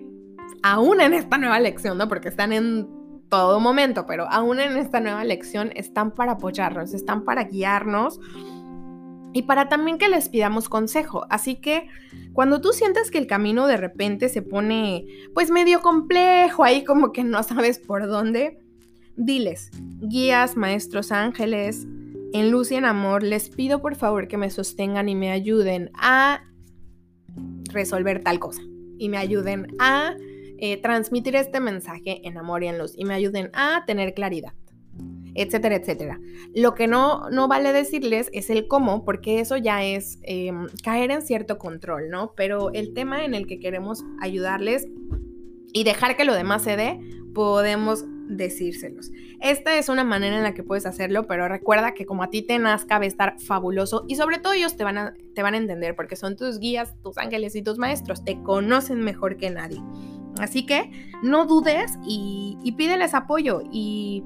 [0.63, 2.07] Aún en esta nueva lección, ¿no?
[2.07, 2.87] Porque están en
[3.29, 8.19] todo momento, pero aún en esta nueva lección están para apoyarnos, están para guiarnos
[9.33, 11.25] y para también que les pidamos consejo.
[11.29, 11.87] Así que
[12.33, 17.11] cuando tú sientes que el camino de repente se pone pues medio complejo, ahí como
[17.11, 18.59] que no sabes por dónde,
[19.15, 19.69] diles,
[20.01, 21.87] guías, maestros ángeles,
[22.33, 25.91] en luz y en amor, les pido por favor que me sostengan y me ayuden
[25.95, 26.43] a
[27.71, 28.61] resolver tal cosa.
[28.97, 30.15] Y me ayuden a
[30.57, 32.93] eh, transmitir este mensaje en amor y en luz.
[32.95, 34.53] Y me ayuden a tener claridad.
[35.35, 36.19] Etcétera, etcétera.
[36.53, 41.11] Lo que no, no vale decirles es el cómo, porque eso ya es em, caer
[41.11, 42.33] en cierto control, ¿no?
[42.35, 44.87] Pero el tema en el que queremos ayudarles
[45.71, 46.99] y dejar que lo demás se dé,
[47.33, 49.11] podemos decírselos.
[49.41, 52.41] Esta es una manera en la que puedes hacerlo, pero recuerda que como a ti
[52.43, 55.55] te nazca, va a estar fabuloso y sobre todo ellos te van a, te van
[55.55, 59.49] a entender porque son tus guías, tus ángeles y tus maestros, te conocen mejor que
[59.49, 59.81] nadie.
[60.39, 60.91] Así que
[61.23, 64.23] no dudes y, y pídeles apoyo y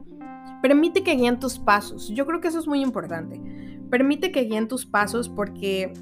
[0.62, 2.10] permite que guíen tus pasos.
[2.10, 3.42] Yo creo que eso es muy importante.
[3.90, 5.94] Permite que guíen tus pasos porque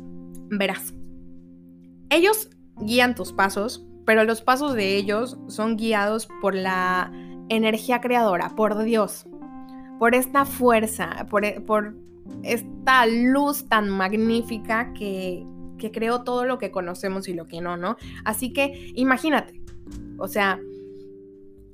[0.49, 0.93] verás,
[2.09, 7.11] ellos guían tus pasos, pero los pasos de ellos son guiados por la
[7.55, 9.25] energía creadora, por Dios,
[9.99, 11.93] por esta fuerza, por, e, por
[12.43, 15.45] esta luz tan magnífica que,
[15.77, 17.97] que creó todo lo que conocemos y lo que no, ¿no?
[18.23, 19.61] Así que imagínate,
[20.17, 20.59] o sea,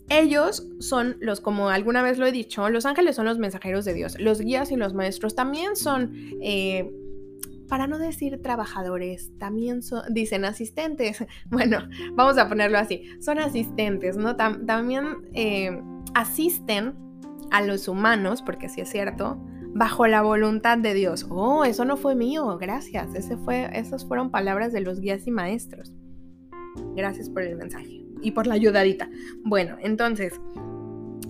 [0.09, 3.93] ellos son los, como alguna vez lo he dicho, los ángeles son los mensajeros de
[3.93, 6.13] Dios, los guías y los maestros también son...
[6.41, 6.91] Eh,
[7.67, 11.25] para no decir trabajadores, también son, dicen asistentes.
[11.49, 11.79] Bueno,
[12.13, 14.35] vamos a ponerlo así, son asistentes, ¿no?
[14.35, 15.81] también eh,
[16.13, 16.95] asisten
[17.51, 19.37] a los humanos, porque sí es cierto,
[19.73, 21.25] bajo la voluntad de Dios.
[21.29, 23.13] Oh, eso no fue mío, gracias.
[23.15, 25.93] Ese fue, esas fueron palabras de los guías y maestros.
[26.95, 29.09] Gracias por el mensaje y por la ayudadita.
[29.43, 30.33] Bueno, entonces,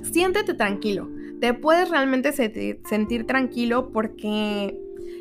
[0.02, 1.10] siéntete tranquilo.
[1.41, 4.80] Te puedes realmente sentir tranquilo porque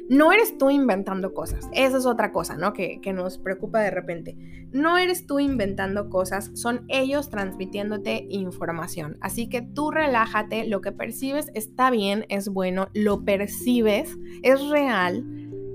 [0.08, 1.68] no eres tú inventando cosas.
[1.72, 2.72] Esa es otra cosa, ¿no?
[2.72, 4.36] Que, nos preocupa de repente.
[4.72, 9.16] No eres tú inventando cosas, son ellos transmitiéndote información.
[9.20, 15.24] Así que tú relájate, lo que percibes está bien, es bueno, lo percibes, es real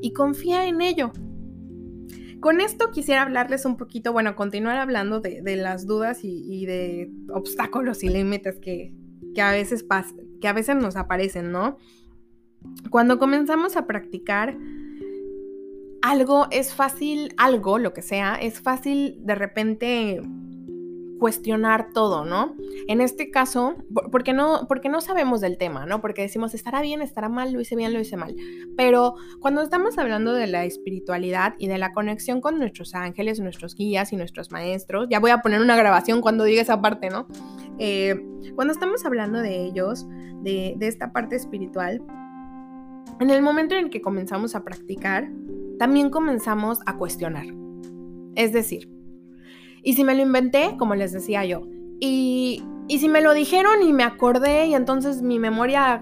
[0.01, 1.11] y confía en ello.
[2.39, 8.03] Con esto quisiera hablarles un poquito, bueno, continuar hablando de, las dudas y, de obstáculos
[8.03, 8.93] y límites que,
[9.35, 9.85] que, a veces
[10.41, 11.77] que a veces nos aparecen, ¿no?
[12.89, 14.57] Cuando comenzamos a practicar
[16.01, 20.21] algo, es fácil, algo, lo que sea, es fácil de repente
[21.21, 22.55] cuestionar todo, ¿no?
[22.87, 23.75] En este caso,
[24.11, 26.01] porque no, porque no sabemos del tema, ¿no?
[26.01, 28.35] Porque decimos, estará bien, estará mal, lo hice bien, lo hice mal.
[28.75, 33.75] Pero cuando estamos hablando de la espiritualidad y de la conexión con nuestros ángeles, nuestros
[33.75, 37.27] guías y nuestros maestros, ya voy a poner una grabación cuando diga esa parte, ¿no?
[37.77, 38.19] Eh,
[38.55, 40.07] cuando estamos hablando de ellos,
[40.41, 42.01] de, de esta parte espiritual,
[43.19, 45.29] en el momento en el que comenzamos a practicar,
[45.77, 47.45] también comenzamos a cuestionar.
[48.35, 48.89] Es decir,
[49.83, 51.67] y si me lo inventé, como les decía yo,
[51.99, 56.01] y, si me lo dijeron y me acordé y entonces mi memoria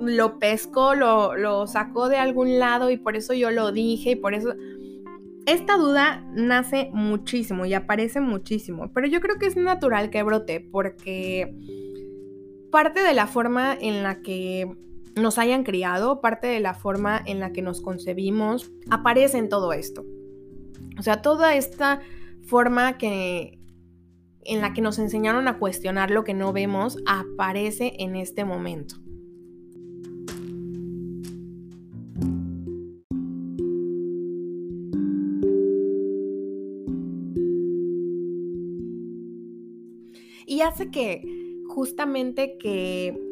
[0.00, 4.16] lo pescó, lo, lo sacó de algún lado y por eso yo lo dije y
[4.16, 4.54] por eso...
[5.44, 10.60] Esta duda nace muchísimo y aparece muchísimo, pero yo creo que es natural que brote
[10.60, 11.56] porque
[12.70, 14.72] parte de la forma en la que
[15.16, 19.72] nos hayan criado, parte de la forma en la que nos concebimos, aparece en todo
[19.72, 20.04] esto.
[20.98, 22.00] O sea, toda esta
[22.42, 23.58] forma que
[24.44, 28.96] en la que nos enseñaron a cuestionar lo que no vemos aparece en este momento.
[40.44, 41.22] Y hace que
[41.68, 43.31] justamente que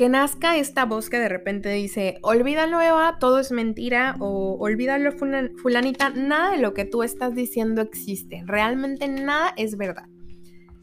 [0.00, 5.12] que nazca esta voz que de repente dice, olvídalo Eva, todo es mentira o olvídalo
[5.12, 10.06] fulanita, nada de lo que tú estás diciendo existe, realmente nada es verdad.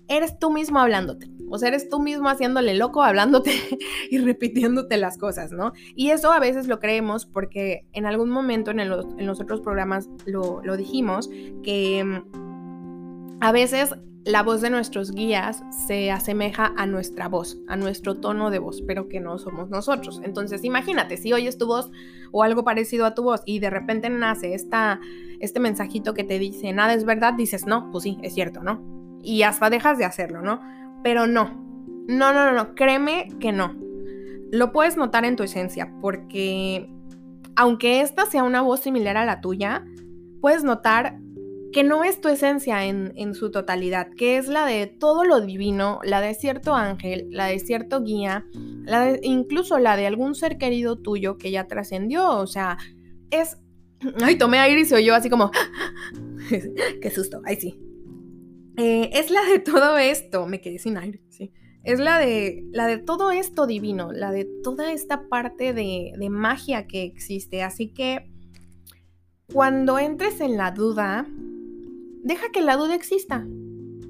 [0.08, 3.54] Eres tú mismo hablándote, o sea, eres tú mismo haciéndole loco, hablándote
[4.12, 5.74] y repitiéndote las cosas, ¿no?
[5.96, 10.08] Y eso a veces lo creemos porque en algún momento en, en los otros programas
[10.28, 11.28] lo, lo dijimos,
[11.64, 12.47] que mm,
[13.40, 13.96] a veces
[14.28, 18.82] la voz de nuestros guías se asemeja a nuestra voz, a nuestro tono de voz,
[18.82, 20.20] pero que no somos nosotros.
[20.24, 21.90] Entonces, imagínate, si oyes tu voz
[22.34, 25.00] o algo parecido a tu voz y de repente nace esta,
[25.40, 28.82] este mensajito que te dice, nada es verdad, dices, no, pues sí, es cierto, ¿no?
[29.24, 30.60] Y hasta dejas de hacerlo, ¿no?
[31.04, 31.46] Pero no,
[32.08, 33.76] no, no, no, no, créeme que no.
[34.52, 36.90] Lo puedes notar en tu esencia, porque
[37.56, 39.86] aunque esta sea una voz similar a la tuya,
[40.42, 41.18] puedes notar
[41.74, 46.00] que no es tu esencia en, su totalidad, que es la de todo lo divino,
[46.04, 48.46] la de cierto ángel, la de cierto guía,
[48.84, 52.78] la incluso la de algún ser querido tuyo que ya trascendió, o sea,
[53.32, 53.58] es...
[54.22, 55.52] Ay, tomé aire y se oyó así como...
[57.02, 57.78] Qué susto, ay sí.
[58.78, 61.52] Eh, es la de todo esto, me quedé sin aire, sí.
[61.84, 66.30] Es la de, la de todo esto divino, la de toda esta parte de, de
[66.30, 67.64] magia que existe.
[67.64, 68.30] Así que
[69.52, 71.26] cuando entres en la duda,
[72.28, 73.48] deja que la duda exista.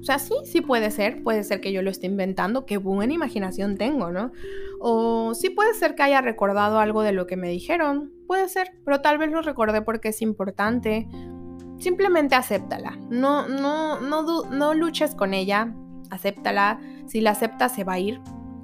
[0.00, 3.12] O sea, sí, sí puede ser, puede ser que yo lo esté inventando, qué buena
[3.12, 4.32] imaginación tengo, ¿no?
[4.80, 8.70] O sí puede ser que haya recordado algo de lo que me dijeron, puede ser,
[8.84, 11.08] pero tal vez lo recordé porque es importante.
[11.78, 15.74] Simplemente acéptala, no, no, no, no luches con ella,
[16.10, 16.80] acéptala.
[17.06, 18.20] Si la aceptas se va a ir,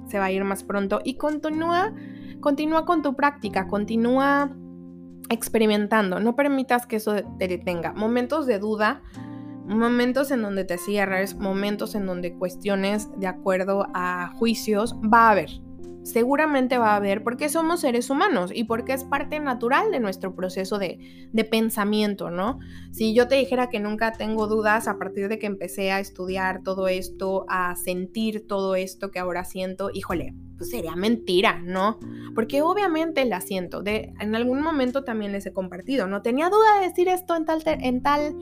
[0.07, 1.93] se va a ir más pronto y continúa,
[2.39, 4.55] continúa con tu práctica, continúa
[5.29, 7.93] experimentando, no permitas que eso te detenga.
[7.93, 9.01] Momentos de duda
[9.65, 15.31] momentos en donde te cierres, momentos en donde cuestiones de acuerdo a juicios, va a
[15.31, 15.49] haber.
[16.03, 20.35] Seguramente va a haber porque somos seres humanos y porque es parte natural de nuestro
[20.35, 20.99] proceso de,
[21.33, 22.59] de pensamiento, ¿no?
[22.91, 26.61] Si yo te dijera que nunca tengo dudas a partir de que empecé a estudiar
[26.61, 31.97] todo esto, a sentir todo esto que ahora siento, híjole, pues sería mentira, ¿no?
[32.35, 33.81] Porque obviamente la siento.
[33.81, 37.45] De, en algún momento también les he compartido, no tenía duda de decir esto en
[37.45, 38.35] tal, en tal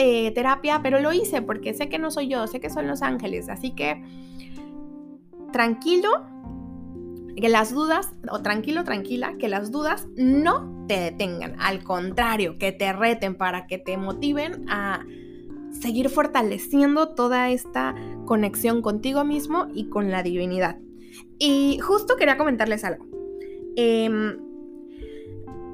[0.00, 3.02] eh, terapia, pero lo hice porque sé que no soy yo, sé que son los
[3.02, 4.00] ángeles, así que
[5.52, 6.08] tranquilo,
[7.34, 12.70] que las dudas, o tranquilo, tranquila, que las dudas no te detengan, al contrario, que
[12.70, 15.04] te reten para que te motiven a
[15.72, 20.78] seguir fortaleciendo toda esta conexión contigo mismo y con la divinidad.
[21.40, 23.04] Y justo quería comentarles algo.
[23.74, 24.38] Eh,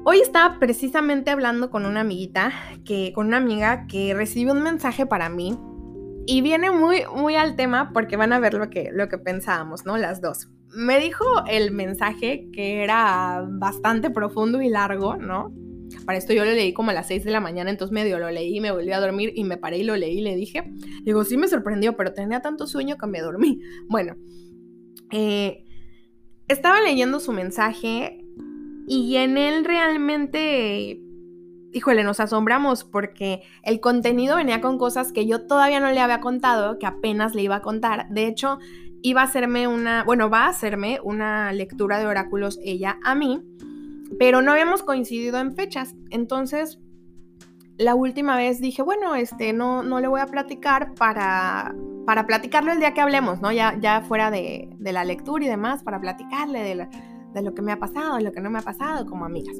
[0.07, 2.53] Hoy estaba precisamente hablando con una amiguita,
[2.85, 5.57] que, con una amiga que recibió un mensaje para mí
[6.27, 9.83] y viene muy, muy al tema porque van a ver lo que, lo que pensábamos,
[9.83, 9.97] ¿no?
[9.97, 10.47] Las dos.
[10.75, 15.51] Me dijo el mensaje que era bastante profundo y largo, ¿no?
[16.05, 18.29] Para esto yo lo leí como a las 6 de la mañana, entonces medio lo
[18.29, 20.71] leí, me volví a dormir y me paré y lo leí y le dije.
[21.01, 23.59] Digo, sí me sorprendió, pero tenía tanto sueño que me dormí.
[23.89, 24.15] Bueno,
[25.11, 25.65] eh,
[26.47, 28.24] estaba leyendo su mensaje
[28.87, 31.01] y en él realmente,
[31.73, 36.21] híjole, nos asombramos porque el contenido venía con cosas que yo todavía no le había
[36.21, 38.07] contado, que apenas le iba a contar.
[38.09, 38.59] De hecho,
[39.01, 43.43] iba a hacerme una, bueno, va a hacerme una lectura de oráculos ella a mí,
[44.19, 45.95] pero no habíamos coincidido en fechas.
[46.09, 46.79] Entonces,
[47.77, 51.75] la última vez dije, bueno, este, no, no le voy a platicar para,
[52.05, 53.51] para platicarlo el día que hablemos, ¿no?
[53.51, 56.87] Ya, ya fuera de, la lectura y demás, para platicarle de,
[57.35, 59.57] de, lo que me ha pasado, de lo que no me ha pasado, como amigas.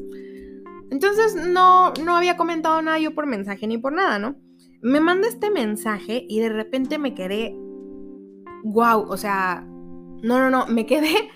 [0.90, 4.36] Entonces no, no había comentado nada yo por mensaje ni por nada, ¿no?
[4.82, 7.56] Me manda este mensaje y de repente me quedé,
[8.64, 11.30] wow, o sea, no, no, no, me quedé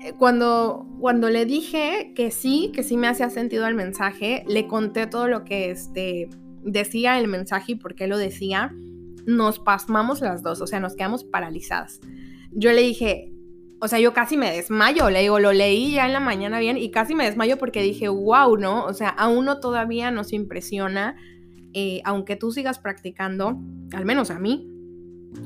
[0.00, 4.66] eh, cuando, cuando le dije que sí, que sí me hacía sentido el mensaje, le
[4.66, 6.30] conté todo lo que este,
[6.62, 8.74] decía el mensaje y por qué lo decía,
[9.26, 12.00] nos pasmamos las dos, o sea, nos quedamos paralizadas.
[12.52, 13.32] Yo le dije,
[13.80, 16.76] o sea, yo casi me desmayo, le digo, lo leí ya en la mañana bien
[16.76, 18.84] y casi me desmayo porque dije, wow, ¿no?
[18.84, 21.16] O sea, a uno todavía nos impresiona,
[21.74, 23.60] eh, aunque tú sigas practicando,
[23.92, 24.68] al menos a mí,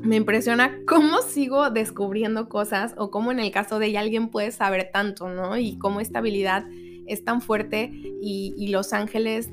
[0.01, 4.51] me impresiona cómo sigo descubriendo cosas o cómo en el caso de ella alguien puede
[4.51, 5.57] saber tanto, ¿no?
[5.57, 6.65] Y cómo esta habilidad
[7.05, 9.51] es tan fuerte y, y los ángeles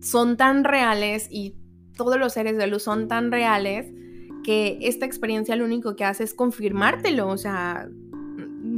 [0.00, 1.56] son tan reales y
[1.96, 3.92] todos los seres de luz son tan reales
[4.48, 7.86] que esta experiencia lo único que hace es confirmártelo, o sea,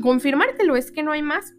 [0.02, 1.54] confirmártelo, es que no hay más.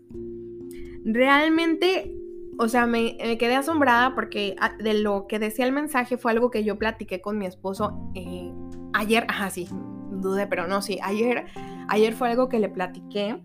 [1.06, 2.14] Realmente,
[2.60, 6.52] o sea, me, quedé asombrada porque ah, de lo que decía el mensaje fue algo
[6.52, 8.52] que yo platiqué con mi esposo eh,
[8.92, 9.70] ayer, ajá, sí,
[10.12, 11.46] dudé, pero no, sí, ayer,
[11.88, 13.42] ayer fue algo que le platiqué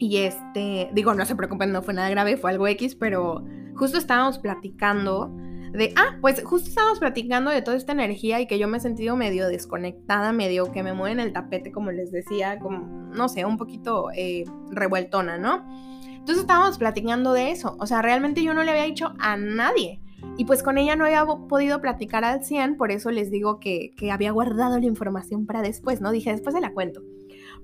[0.00, 3.44] y este, digo, no se preocupen, no fue nada grave, fue algo X, pero
[3.76, 5.32] justo estábamos platicando
[5.76, 8.80] de, ah, pues justo estábamos platicando de toda esta energía y que yo me he
[8.80, 12.78] sentido medio desconectada, medio que me mueven el tapete, como les decía, como,
[13.14, 15.64] no sé, un poquito eh, revueltona, ¿no?
[16.08, 20.00] Entonces estábamos platicando de eso, o sea, realmente yo no le había dicho a nadie.
[20.38, 23.92] Y pues con ella no había podido platicar al 100, por eso les digo que,
[23.96, 26.10] que había guardado la información para después, ¿no?
[26.10, 27.02] Dije, después se la cuento.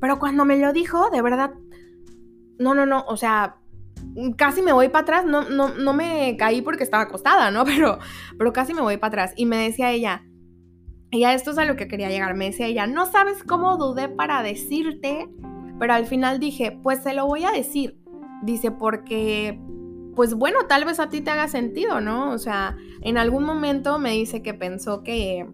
[0.01, 1.53] Pero cuando me lo dijo, de verdad,
[2.59, 3.57] no, no, no, o sea,
[4.37, 7.65] casi me voy para atrás, no, no, no me caí porque estaba acostada, ¿no?
[7.73, 7.99] Pero,
[8.39, 9.33] pero casi me voy para atrás.
[9.37, 10.25] Y me decía ella,
[11.11, 13.77] y a esto es a lo que quería llegar, me decía ella, no sabes cómo
[13.77, 15.29] dudé para decirte,
[15.79, 17.99] pero al final dije, pues se lo voy a decir.
[18.43, 19.61] Dice, porque,
[20.17, 22.33] pues bueno, tal vez a ti te haga sentido, ¿no?
[22.33, 25.47] O sea, en algún momento me dice que pensó que,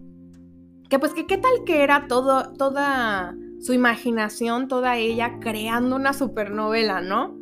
[0.89, 6.13] que pues que qué tal que era todo, toda su imaginación, toda ella creando una
[6.13, 7.38] supernovela, ¿no?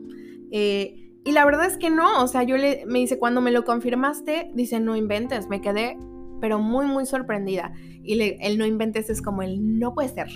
[0.51, 3.51] Eh, y la verdad es que no, o sea, yo le, me dice, cuando me
[3.51, 5.99] lo confirmaste, dice, no inventes, me quedé,
[6.41, 7.73] pero muy, muy sorprendida.
[8.03, 10.29] Y le, el no inventes es como el no puede ser.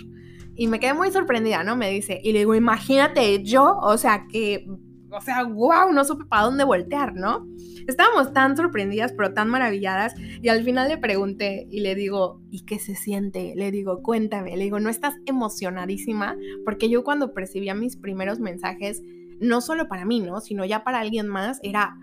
[0.57, 1.77] Y me quedé muy sorprendida, ¿no?
[1.77, 4.67] Me dice, y le digo, imagínate yo, o sea, que,
[5.13, 7.47] o sea, wow, no supe para dónde voltear, ¿no?
[7.87, 10.15] Estábamos tan sorprendidas, pero tan maravilladas.
[10.43, 13.55] Y al final le pregunté y le digo, ¿y qué se siente?
[13.57, 14.57] Le digo, cuéntame.
[14.57, 16.37] Le digo, ¿no estás emocionadísima?
[16.65, 19.03] Porque yo cuando percibía mis primeros mensajes,
[19.41, 20.41] no solo para mí, ¿no?
[20.41, 21.97] Sino ya para alguien más, era,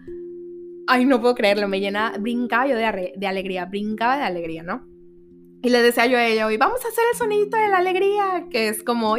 [0.88, 4.85] ay, no puedo creerlo, me llena, brincaba yo de, alegría, brincaba de alegría, ¿no?
[5.61, 8.45] Y le decía yo a ella, hoy vamos a hacer el sonidito de la alegría,
[8.49, 9.15] que es como,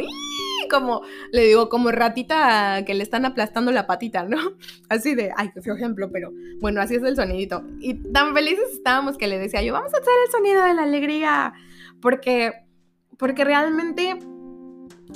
[0.69, 1.01] como,
[1.31, 4.37] le digo, como ratita que le están aplastando la patita, ¿no?
[4.89, 7.63] Así de, ay, qué feo ejemplo, pero bueno, así es el sonidito.
[7.79, 10.83] Y tan felices estábamos que le decía yo, vamos a hacer el sonido de la
[10.83, 11.53] alegría,
[12.01, 12.53] porque,
[13.17, 14.17] porque realmente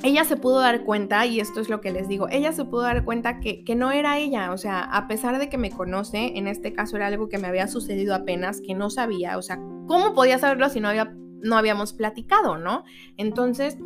[0.01, 2.81] ella se pudo dar cuenta, y esto es lo que les digo, ella se pudo
[2.81, 6.47] dar cuenta que, no era ella, o sea, a pesar de que me conoce, en
[6.47, 10.13] este caso era algo que me había sucedido apenas, que no sabía, o sea, ¿cómo
[10.13, 12.83] podía saberlo si no, había, no habíamos platicado, no?
[13.17, 13.77] Entonces,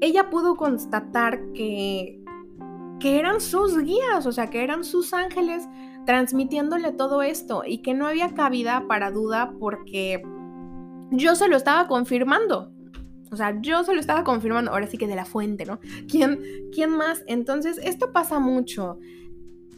[0.00, 2.20] ella pudo constatar que,
[2.98, 5.68] que eran sus guías, o sea, que eran sus ángeles
[6.06, 10.22] transmitiéndole todo esto y que no había cabida para duda porque
[11.10, 12.75] yo se lo estaba confirmando.
[13.30, 15.80] O sea, yo se lo estaba confirmando, ahora sí que de la fuente, ¿no?
[16.08, 16.40] ¿Quién,
[16.72, 17.22] quién más?
[17.26, 18.98] Entonces, esto pasa mucho.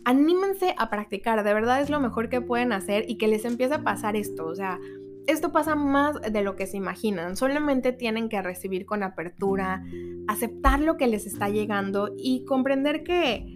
[0.05, 3.75] Anímense a practicar, de verdad es lo mejor que pueden hacer y que les empiece
[3.75, 4.47] a pasar esto.
[4.47, 4.79] O sea,
[5.27, 7.37] esto pasa más de lo que se imaginan.
[7.37, 9.85] Solamente tienen que recibir con apertura,
[10.27, 13.55] aceptar lo que les está llegando y comprender que...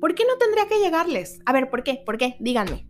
[0.00, 1.40] ¿Por qué no tendría que llegarles?
[1.46, 2.02] A ver, ¿por qué?
[2.04, 2.34] ¿Por qué?
[2.40, 2.88] Díganme.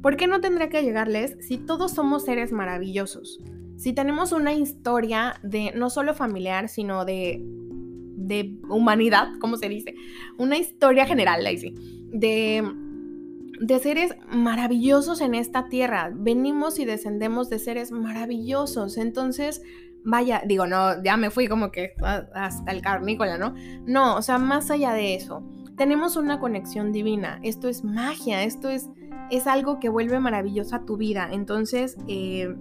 [0.00, 3.40] ¿Por qué no tendría que llegarles si todos somos seres maravillosos?
[3.82, 9.96] Si tenemos una historia de no solo familiar, sino de, de humanidad, ¿cómo se dice?
[10.38, 11.74] Una historia general, sí,
[12.12, 12.62] de,
[13.60, 16.12] de seres maravillosos en esta tierra.
[16.14, 18.98] Venimos y descendemos de seres maravillosos.
[18.98, 19.62] Entonces,
[20.04, 21.94] vaya, digo, no, ya me fui como que
[22.34, 23.52] hasta el carnícola, ¿no?
[23.84, 25.42] No, o sea, más allá de eso,
[25.76, 27.40] tenemos una conexión divina.
[27.42, 28.88] Esto es magia, esto es,
[29.32, 31.30] es algo que vuelve maravillosa tu vida.
[31.32, 32.54] Entonces, eh,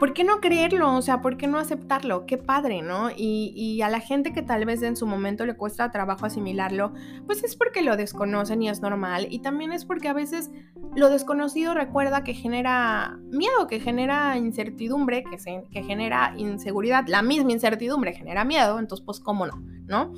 [0.00, 0.96] ¿por qué no creerlo?
[0.96, 2.24] O sea, ¿por qué no aceptarlo?
[2.24, 3.10] Qué padre, ¿no?
[3.14, 6.94] Y, a la gente que tal vez en su momento le cuesta trabajo asimilarlo,
[7.26, 9.28] pues es porque lo desconocen y es normal.
[9.30, 10.50] Y también es porque a veces
[10.96, 17.06] lo desconocido recuerda que genera miedo, que genera incertidumbre, que, se, que genera inseguridad.
[17.06, 20.14] La misma incertidumbre genera miedo, entonces pues cómo no, ¿no?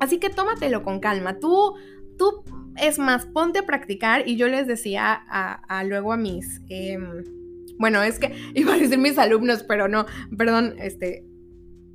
[0.00, 1.38] Así que tómatelo con calma.
[1.38, 1.74] Tú,
[2.18, 2.42] tú,
[2.76, 6.62] es más, ponte a practicar y yo les decía a, luego a mis...
[6.68, 7.43] Em,
[7.78, 10.06] bueno, es que iba a decir mis alumnos, pero no,
[10.36, 11.24] perdón, este,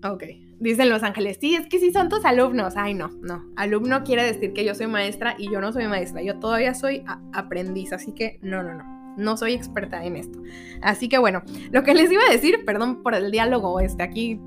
[0.03, 0.23] ok.
[0.59, 2.73] Dicen Los Ángeles, sí, es que sí son tus alumnos.
[2.75, 3.45] Ay, no, no.
[3.55, 6.21] Alumno quiere decir que yo soy maestra y yo no soy maestra.
[6.21, 9.15] Yo todavía soy aprendiz, así que no, no, no.
[9.15, 10.41] No soy experta en esto.
[10.81, 14.39] Así que bueno, lo que les iba a decir, perdón por el diálogo este aquí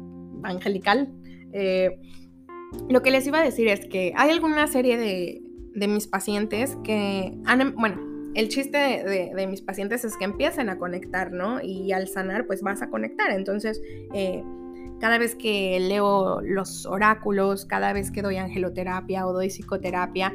[0.42, 1.10] angelical,
[1.52, 1.98] eh,
[2.88, 5.42] lo que les iba a decir es que hay alguna serie de,
[5.74, 10.70] de mis pacientes que han, em, bueno, el chiste de, mis pacientes es que empiecen
[10.70, 11.60] a conectar, ¿no?
[11.62, 13.30] Y al sanar, pues vas a conectar.
[13.30, 13.82] Entonces,
[14.14, 14.42] eh,
[15.00, 20.32] cada vez que leo los oráculos, cada vez que doy angeloterapia o doy psicoterapia,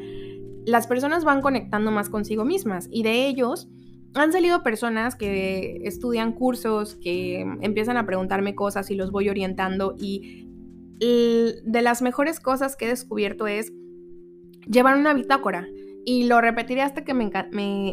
[0.65, 2.87] las personas van conectando más consigo mismas.
[2.91, 3.67] Y de ellos
[4.13, 9.95] han salido personas que estudian cursos, que empiezan a preguntarme cosas y los voy orientando.
[9.97, 10.47] Y
[10.99, 13.71] de las mejores cosas que he descubierto es
[14.67, 15.67] llevar una bitácora
[16.09, 17.29] y lo repetiré hasta que me,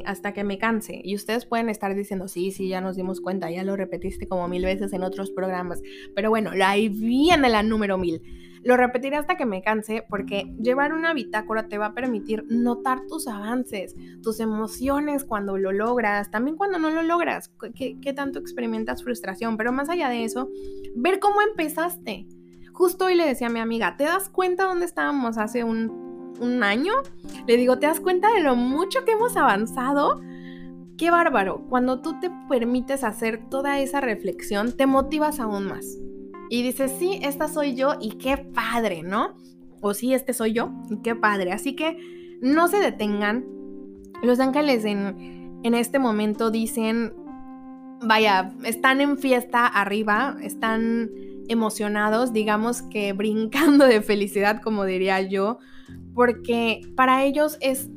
[0.06, 1.00] hasta que me canse.
[1.02, 4.46] Y ustedes pueden estar diciendo, sí, sí, ya nos dimos cuenta, ya lo repetiste como
[4.46, 5.82] mil veces en otros programas.
[6.14, 8.22] Pero bueno, ahí viene la número mil.
[8.62, 13.00] Lo repetiré hasta que me canse porque llevar una bitácora te va a permitir notar
[13.08, 19.02] tus avances, tus emociones cuando lo logras, también cuando no lo logras, qué, tanto experimentas
[19.02, 20.50] frustración, pero más allá de eso,
[20.94, 22.28] ver cómo empezaste.
[22.72, 26.03] Justo hoy le decía a mi amiga, ¿te das cuenta dónde estábamos hace un
[26.41, 26.93] un año,
[27.47, 30.20] le digo, ¿te das cuenta de lo mucho que hemos avanzado?
[30.97, 35.99] Qué bárbaro, cuando tú te permites hacer toda esa reflexión, te motivas aún más.
[36.51, 39.37] Y dices, sí, esta soy yo y qué padre, ¿no?
[39.80, 41.53] O sí, este soy yo y qué padre.
[41.53, 41.99] Así que
[42.41, 43.45] no se detengan.
[44.22, 47.12] Los ángeles en, en este momento dicen,
[48.03, 51.11] vaya, están en fiesta arriba, están
[51.49, 55.59] emocionados, digamos que brincando de felicidad, como diría yo,
[56.14, 57.90] porque para ellos es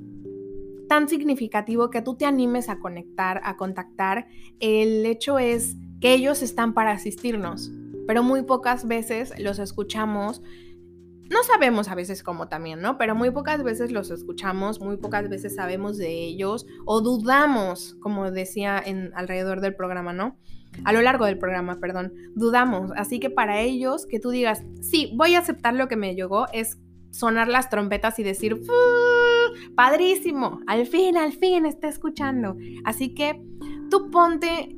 [0.87, 4.27] tan significativo que tú te animes a conectar, a contactar.
[4.59, 7.71] El hecho es que ellos están para asistirnos,
[8.07, 10.41] pero muy pocas veces los escuchamos.
[11.29, 12.97] No sabemos a veces cómo también, ¿no?
[12.97, 18.31] Pero muy pocas veces los escuchamos, muy pocas veces sabemos de ellos o dudamos, como
[18.31, 20.37] decía en alrededor del programa, ¿no?
[20.85, 22.91] A lo largo del programa, perdón, dudamos.
[22.95, 26.45] Así que para ellos que tú digas, sí, voy a aceptar lo que me llegó,
[26.53, 26.77] es
[27.11, 28.61] sonar las trompetas y decir,
[29.75, 32.57] padrísimo, al fin, al fin está escuchando.
[32.83, 33.41] Así que
[33.89, 34.75] tú ponte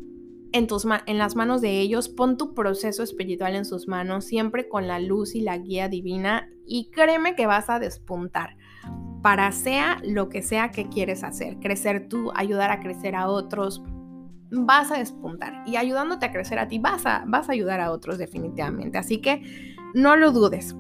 [0.51, 4.67] en, tus en las manos de ellos, pon tu proceso espiritual en sus manos, siempre
[4.67, 8.55] con la luz y la guía divina y créeme que vas a despuntar
[9.21, 13.84] para sea lo que sea que quieres hacer, crecer tú, ayudar a crecer a otros,
[14.51, 17.91] vas a despuntar y ayudándote a crecer a ti vas a, vas a ayudar a
[17.91, 18.97] otros definitivamente.
[18.97, 20.75] Así que no lo dudes.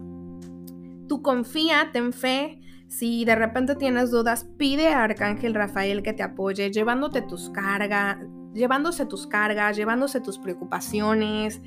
[1.09, 2.61] Tú confía, ten fe.
[2.87, 8.19] Si de repente tienes dudas, pide a Arcángel Rafael que te apoye, llevándote tus cargas,
[8.53, 11.61] llevándose tus cargas, llevándose tus preocupaciones,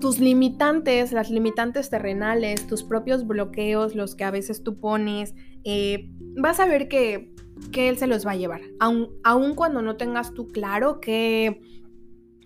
[0.00, 5.34] tus limitantes, las limitantes terrenales, tus propios bloqueos, los que a veces tú pones.
[5.64, 6.10] Eh,
[6.40, 7.34] vas a ver que,
[7.72, 8.62] que, él se los va a llevar.
[8.78, 11.60] Aun, aun cuando no tengas tú claro que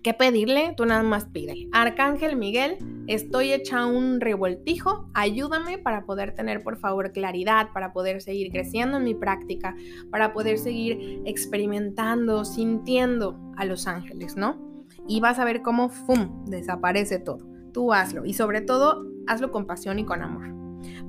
[0.05, 1.67] qué pedirle, tú nada más pide.
[1.71, 2.77] Arcángel Miguel,
[3.07, 8.97] estoy hecha un revoltijo, ayúdame para poder tener por favor claridad, para poder seguir creciendo
[8.97, 9.75] en mi práctica,
[10.11, 14.85] para poder seguir experimentando, sintiendo a los ángeles, ¿no?
[15.07, 17.39] Y vas a ver cómo, ¡fum!, desaparece todo.
[17.73, 20.53] Tú hazlo y sobre todo, hazlo con pasión y con amor.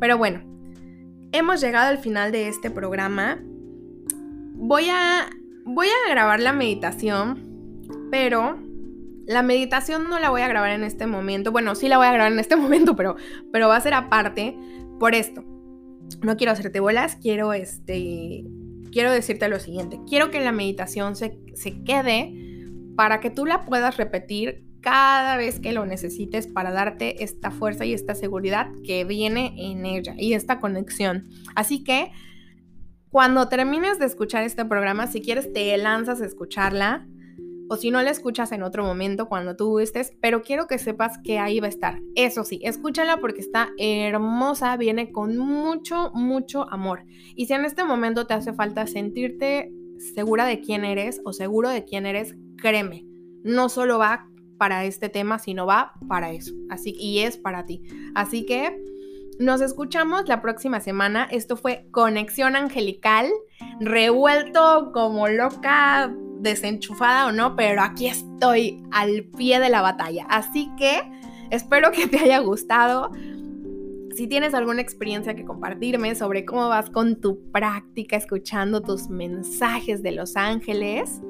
[0.01, 0.41] Pero bueno,
[1.33, 3.45] hemos llegado al final de este programa.
[4.55, 5.29] Voy a,
[5.67, 8.66] voy a grabar la meditación, pero
[9.27, 11.53] la meditación no la voy a grabar en este momento.
[11.53, 13.17] Bueno, sí la voy a grabar en este momento, pero,
[13.53, 14.57] pero va a ser aparte
[14.99, 15.45] por esto.
[16.23, 18.45] No quiero hacerte bolas, quiero este.
[18.93, 20.01] Quiero decirte lo siguiente.
[20.09, 22.33] Quiero que la meditación se, se quede
[22.97, 27.85] para que tú la puedas repetir cada vez que lo necesites para darte esta fuerza
[27.85, 31.29] y esta seguridad que viene en ella y esta conexión.
[31.57, 32.13] Así que
[33.11, 37.07] cuando termines de escuchar este programa, si quieres te lanzas a escucharla
[37.69, 41.19] o si no la escuchas en otro momento cuando tú estés, pero quiero que sepas
[41.19, 42.01] que ahí va a estar.
[42.15, 47.05] Eso sí, escúchala porque está hermosa, viene con mucho, mucho amor.
[47.35, 49.73] Y si en este momento te hace falta sentirte
[50.15, 53.05] segura de quién eres o seguro de quién eres, créeme,
[53.43, 56.55] no solo va para este tema, sino va para eso.
[56.71, 57.83] Así y es para ti.
[58.15, 58.83] Así que
[59.39, 61.29] nos escuchamos la próxima semana.
[61.31, 63.31] Esto fue Conexión Angelical,
[63.81, 70.27] revuelto como loca, desenchufada o no, pero aquí estoy al pie de la batalla.
[70.29, 71.03] Así que
[71.51, 73.11] espero que te haya gustado.
[74.15, 80.03] Si tienes alguna experiencia que compartirme sobre cómo vas con tu práctica escuchando tus mensajes
[80.03, 81.21] de los ángeles,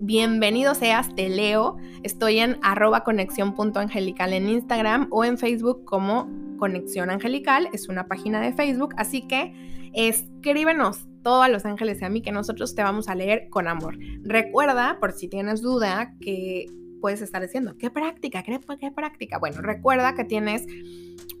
[0.00, 1.76] bienvenido seas, te leo.
[2.04, 8.40] Estoy en arroba conexión.angelical en Instagram o en Facebook como Conexión Angelical, es una página
[8.40, 9.54] de Facebook, así que
[9.98, 13.66] escríbenos todo a los ángeles y a mí que nosotros te vamos a leer con
[13.66, 13.98] amor.
[14.22, 16.66] Recuerda, por si tienes duda, que
[17.00, 18.44] puedes estar diciendo, ¿qué práctica?
[18.44, 19.38] ¿Qué, qué práctica?
[19.38, 20.66] Bueno, recuerda que tienes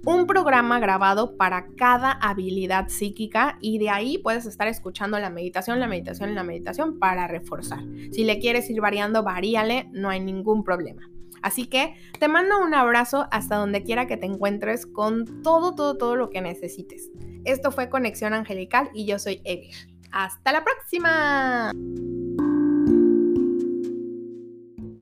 [0.04, 5.78] un programa grabado para cada habilidad psíquica y de ahí puedes estar escuchando la meditación,
[5.78, 7.80] la meditación la meditación para reforzar.
[8.10, 11.08] Si le quieres ir variando, varíale, no hay ningún problema.
[11.42, 15.96] Así que te mando un abrazo hasta donde quiera que te encuentres con todo, todo,
[15.96, 17.10] todo lo que necesites.
[17.44, 19.74] Esto fue Conexión Angelical y yo soy Evir.
[20.10, 21.72] Hasta la próxima.